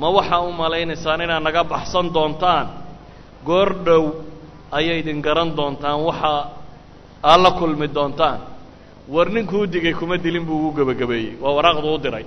[0.01, 2.67] Ma waxaa u malaynaysaan inaad naga baxsan doontaan?
[3.47, 4.05] Goor dhow
[4.79, 6.41] ayay idin garan doontaan waxaa
[7.31, 8.39] aad la kulmi doontaan.
[9.15, 12.25] War ninkuu digay kuma dilin buu ugu gebagabeeyey waa waraaqdu u diray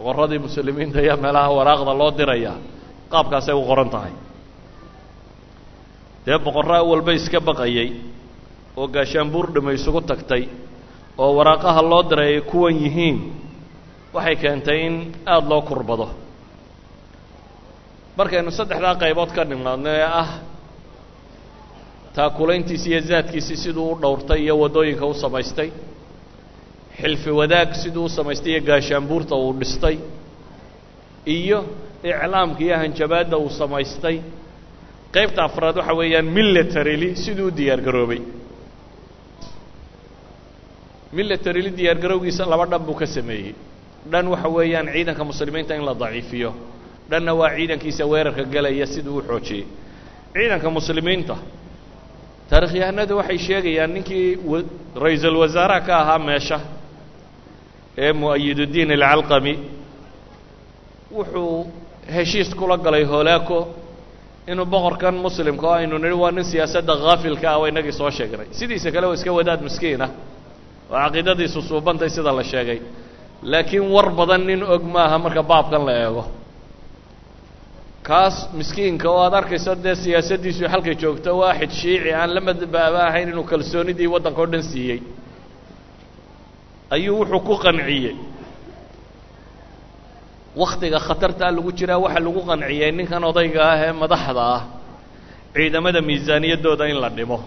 [0.00, 2.56] boqorradii muslimiinta ayaa meelaha waraaqda loo dirayaa
[3.12, 4.12] qaabkaasay u qoran tahay.
[6.26, 7.88] Dee boqorraa walba iska baqayey
[8.80, 10.42] oo gaashaanbuur dhima isugu tagtay
[11.22, 13.16] oo waraaqaha loo diray ay kuwan yihiin
[14.14, 14.94] waxay keentay in
[15.32, 16.06] aada loo kurbado.
[18.18, 20.30] Markaynu saddexdaa qaybood ka nimaadno ee ah
[22.16, 25.68] taakulayntiisi iyo zaadkiisii siduu u dhowrtay iyo waddooyinka u samaystay
[26.98, 29.96] xilfi wadaag siduu u samaystay iyo gaashaanbuurta uu dhistay
[31.36, 31.58] iyo
[32.10, 34.16] iclaamka iyo hanjabaadda uu samaystay.
[35.14, 38.20] Qaybta afraad waxa weeyaan militaryly siduu u diyaar garoobay
[42.52, 43.54] laba dhan buu ka sameeyey.
[44.10, 46.50] Dhan waxa weeyaan ciidanka muslimiinta in la daciifiyo.
[47.10, 49.64] Dhanna waa ciidankiisa weerarka gelaya siduu u xoojiyey.
[50.34, 51.36] Ciidanka muslimiinta
[52.50, 54.38] taarikhyahanadu waxay sheegayaan ninkii
[55.04, 56.58] ra'iisul wasaaraha ka ahaa meesha
[57.98, 59.54] ee mu'ayiduddiin alcalqami
[61.16, 61.66] wuxuu
[62.14, 63.58] heshiis kula galay holaako
[64.50, 68.46] inuu boqorkan muslimka oo aynu nidhi waa nin siyaasadda haafilka ah waa inagii soo sheegnay.
[68.58, 70.10] Sidiisa kale waa iska wadaad miskiin ah.
[70.90, 72.78] Oo caqiidadiisu suubantay sida la sheegay.
[73.42, 76.24] Laakiin war badan nin og maaha marka baabkan la eego.
[78.08, 83.28] Kaas miskiinka oo aad arkayso dee siyaasaddiisu halkay joogto waaxid shiici aan la madbaaba ahayn
[83.32, 84.98] inuu kalsoonidii waddanka o dhan siiyey
[86.94, 88.14] ayuu wuxuu ku qanciyey.
[90.60, 94.62] Wakhtiga khatartaa lagu jiraa waxaa lagu qanciyey ninkan odayga ah ee madaxda ah.
[95.54, 97.38] Ciidamada miisaaniyaddooda in la dhimo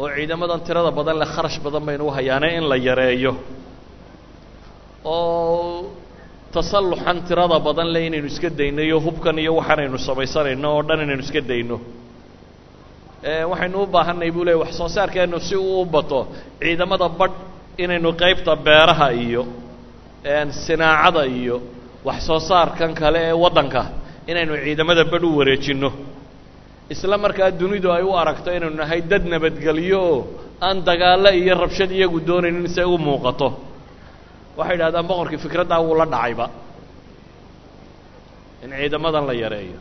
[0.00, 3.32] oo ciidamadan tirada badan leh kharash badan baynu u hayaanay in la yareeyo.
[5.04, 5.90] Oo
[6.54, 11.22] tasalluxan tirada badan leh inaynu iska dayno iyo hubkan iyo waxaanaynu samaysanayno oo dhan inaynu
[11.26, 11.76] iska dayno.
[13.50, 16.20] Waxaynu u baahanay buu leey wax soo saarkeennu si uu u bato
[16.62, 17.34] ciidamada badh
[17.84, 19.42] inaynu qaybta beeraha iyo
[20.66, 21.56] sinaacada iyo
[22.06, 23.82] wax soo saarkan kale ee waddanka
[24.30, 25.90] inaynu ciidamada badh u wareejinno.
[26.94, 30.18] Isla markaa dunidu ay u aragto inaynu nahay dad nabadgelyo oo
[30.66, 33.48] aan dagaallo iyo rabshad iyagu doonaynin say u muuqato.
[34.58, 36.46] Waxay idhahdaan boqorkii fikraddaa wuu la dhacayba.
[38.64, 39.78] In ciidamadan la yareeyo.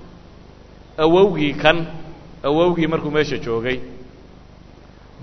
[1.03, 1.77] Awowgii kan
[2.49, 3.77] awowgii markuu meesha joogay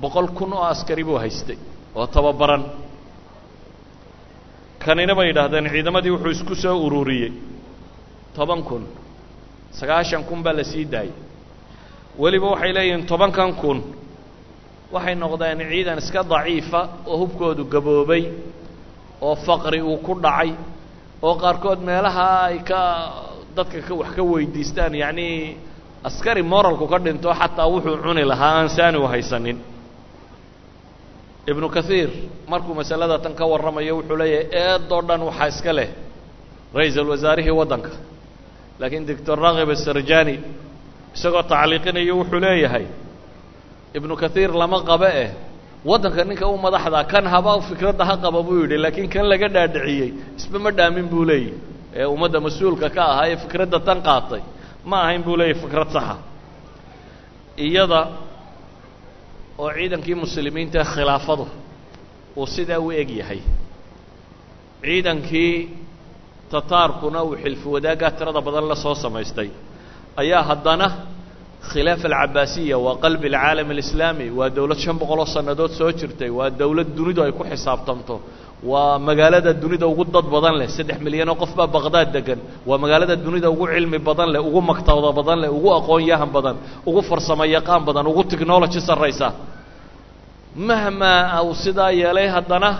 [0.03, 1.59] boqol kun oo askari buu haystay
[1.99, 2.63] oo tababaran.
[4.85, 7.33] Kanina bay yidhaahdeen ciidamadii wuxuu isku soo ururiyey.
[8.37, 8.83] Toban kun.
[9.79, 11.13] Sagaashan kun baa la sii daayey.
[12.23, 13.79] Weliba waxay leeyihiin tobankan kun.
[14.95, 16.81] Waxay noqdeen ciidan iska daciifa
[17.11, 18.23] oo hubkoodu gaboobay
[19.27, 20.51] oo faqri uu ku dhacay
[21.27, 22.81] oo qaarkood meelaha ay ka
[23.57, 25.57] dadka ka wax ka weydiistaan yacnii
[26.09, 29.59] askari moralku ka dhinto xataa wuxuu cuni lahaa aan saani u haysanin
[31.51, 32.11] ibnu kathiir
[32.53, 35.89] markuu masalada tan ka warramayo wuxuu leeyahay eedoo dhan waxaa iska leh
[36.77, 37.91] ra'iisul wasaarihii waddanka.
[38.81, 40.35] Laakiin doctor rakib asarjani
[41.17, 42.87] isagoo tacliiqinayo wuxuu leeyahay
[43.97, 45.31] ibnu kathiir lama qabe eh
[45.91, 48.77] waddanka ninka u madaxda kan haba fikradda ha qaba buu yidhi.
[48.85, 51.53] Laakiin kan laga dhaadhiciyey isba ma dhaamin buu leeyahy
[52.01, 54.43] ee ummadda mas'uulka ka ahaa ee fikradda tan qaatay
[54.91, 56.17] ma ahayn buu leeyahy fikrad saxa.
[57.67, 58.01] Iyada
[59.63, 61.45] oo ciidankii muslimiinta khilaafadu
[62.41, 63.41] uu sidaa u eg yahay.
[64.83, 65.53] Ciidankii
[66.53, 69.49] tataarkuna uu xilfi wadaaggaa tirada badan la soo samaystay.
[70.23, 70.87] Ayaa haddana
[71.71, 76.89] khilaafa alcabaasiya waa qalbi alcaalam alislaami waa dowlad shan boqoloo sannadood soo jirtay waa dowlad
[76.97, 78.15] dunidu ay ku xisaabtamto
[78.71, 83.15] waa magaalada dunida ugu dad badan leh saddex milyanoo qof baa baqdaad degan waa magaalada
[83.27, 86.57] dunida ugu cilmi badan leh ugu maktabada badan leh ugu aqoon-yahan badan
[86.89, 89.29] ugu farsamo yaqaan badan ugu technology sarraysa.
[90.69, 92.71] Mahmaa uu sidaa yeelay haddana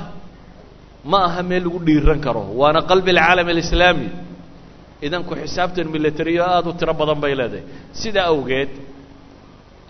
[1.11, 2.43] ma aha meel lagu dhiiran karo.
[2.61, 4.09] Waana qalbi alcaalam alislaami.
[5.07, 7.65] Idan ku xisaabtan militariyo aada u tiro badan bay leedahay.
[8.01, 8.71] Sidaa awgeed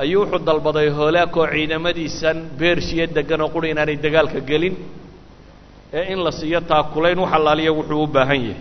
[0.03, 4.75] ayuu wuxuu dalbaday hoolaakoo ciidamadiisan beershiya degan oo quri inaanay dagaalka gelin
[5.99, 8.61] ee in la siiyo taakulayn wax allaaliya wuxuu u baahan yahay.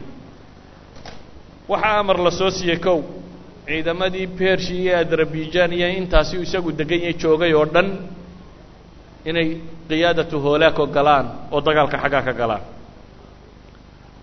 [1.72, 3.00] Waxaa amar la soo siiyey kow
[3.68, 7.88] ciidamadii beershi iyo adarabijaan iyo intaasi isagu degan yahay joogay oo dhan
[9.30, 9.48] inay
[9.90, 12.64] qiyaadatu hoolaako galaan oo dagaalka xaggaa ka galaan.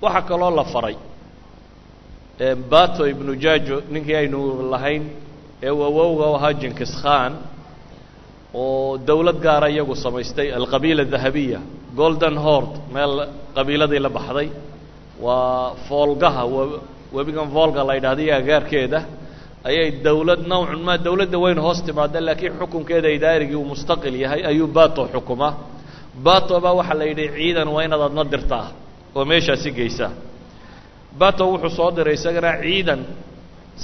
[0.02, 0.96] Waxaa kaloo la faray
[2.72, 4.38] bato ibnu jajo ninkii aynu
[4.72, 5.02] lahayn
[5.62, 7.32] ee awowga u ahaa jinkis khan
[8.54, 11.60] oo dowlad gaara iyagu samaystay alqabiila dahabiya
[11.98, 13.12] golden hord meel
[13.56, 14.48] qabiiladii la baxday.
[15.24, 16.42] Waa foolgaha
[17.16, 19.00] webigan volga la yidhahda iyo agaarkeeda
[19.68, 24.66] ayay dowlad nawcun maa dowladda weyn hoos timaada laakiin xukunkeeda idaarigii uu mustaqil yahay ayuu
[24.78, 25.52] bato xukumaa
[26.26, 28.66] bato baa waxaa la yidhi ciidan waa inaad adna dirtaa
[29.16, 30.10] oo meeshaasi geysaa
[31.20, 33.00] bato wuxuu soo diray isagana ciidan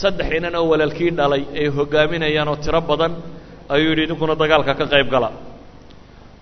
[0.01, 3.13] saddex inan oo walaalkii dhalay ay hogaaminayaan oo tiro badan
[3.75, 5.29] ayuu yidhi idinkuna dagaalka ka qayb gala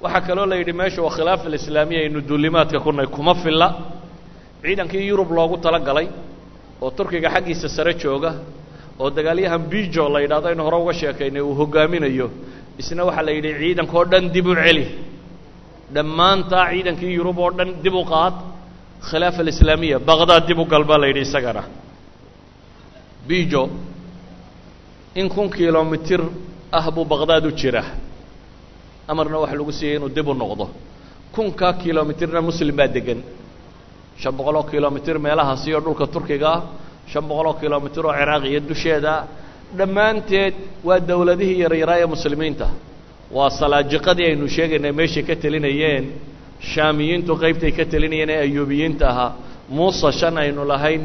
[0.04, 3.68] waxaa kaloo la yidhi meesha waa khilaaf alislaamiya aynu duulimaadka kunay kuma filla.
[4.62, 6.06] Ciidankii yurub loogu tala galay
[6.84, 8.30] oo turkiga xaggiisa sare jooga
[9.02, 12.26] oo dagaalyahan bijo la yidhahdo aynu hore uga sheekaynay uu hogaaminayo.
[12.80, 14.84] Isna waxaa la yidhi ciidanka oo dhan dib u celi.
[15.94, 18.34] Dhammaantaa ciidankii yurub oo dhan dib u qaad
[19.08, 21.62] khilaafa alislaamiya baqdaad dib u gal baa la yidhi isagana.
[23.28, 23.62] Bijo
[25.20, 26.20] in kun kilomitir
[26.78, 27.82] ah buu baqdaad u jira
[29.10, 30.66] amarna waxa lagu siiyey inuu dib u noqdo.
[31.34, 33.20] Kunkaa kilomitirna muslim baa degan
[34.20, 36.60] shan boqol oo kilomitir meelahaasi oo dhulka turkiga ah
[37.10, 39.14] shan boqol oo kilomitir oo ciraaq iyo dusheeda.
[39.78, 40.54] Dhammaanteed
[40.86, 42.66] waa dowladihii yaryaraa ee muslimiinta.
[43.36, 46.04] Waa salaajiqadii aynu sheegaynay meeshay ka telinayeen
[46.72, 49.30] shaamiyiintu qaybtay ka telinayeen ee ayuubiyiinta ahaa.
[49.76, 51.02] Muusa shan aynu lahayn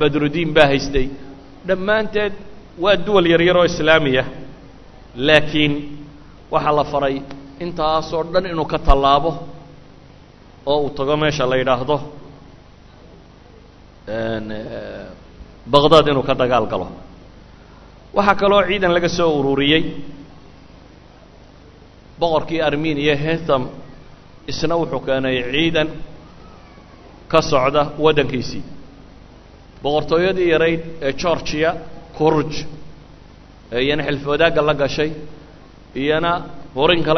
[0.00, 1.06] badrudiin baa haystay.
[1.68, 2.32] Dhammaanteed
[2.84, 4.24] waa duwal yaryar oo islaamiya.
[5.26, 5.72] Laakiin
[6.52, 7.16] waxaa la faray
[7.64, 9.30] intaasoo dhan inuu ka tallaabo
[10.72, 11.96] oo uu tago meesha la yidhaahdo
[15.72, 16.86] baqdaad inuu ka dagaal galo.
[18.16, 19.82] Waxaa kaloo ciidan laga soo ururiyey
[22.20, 23.62] boqorkii armeniya hetam
[24.50, 25.88] isna wuxuu keenay ciidan
[27.32, 28.62] ka socda waddankiisii.
[29.82, 31.70] Boqortooyadii yarayd ee georgiya
[32.18, 32.52] kurj
[33.74, 35.10] ee iyana xilfi wadaagga la gashay
[35.94, 36.32] iyana
[36.74, 37.12] horin kale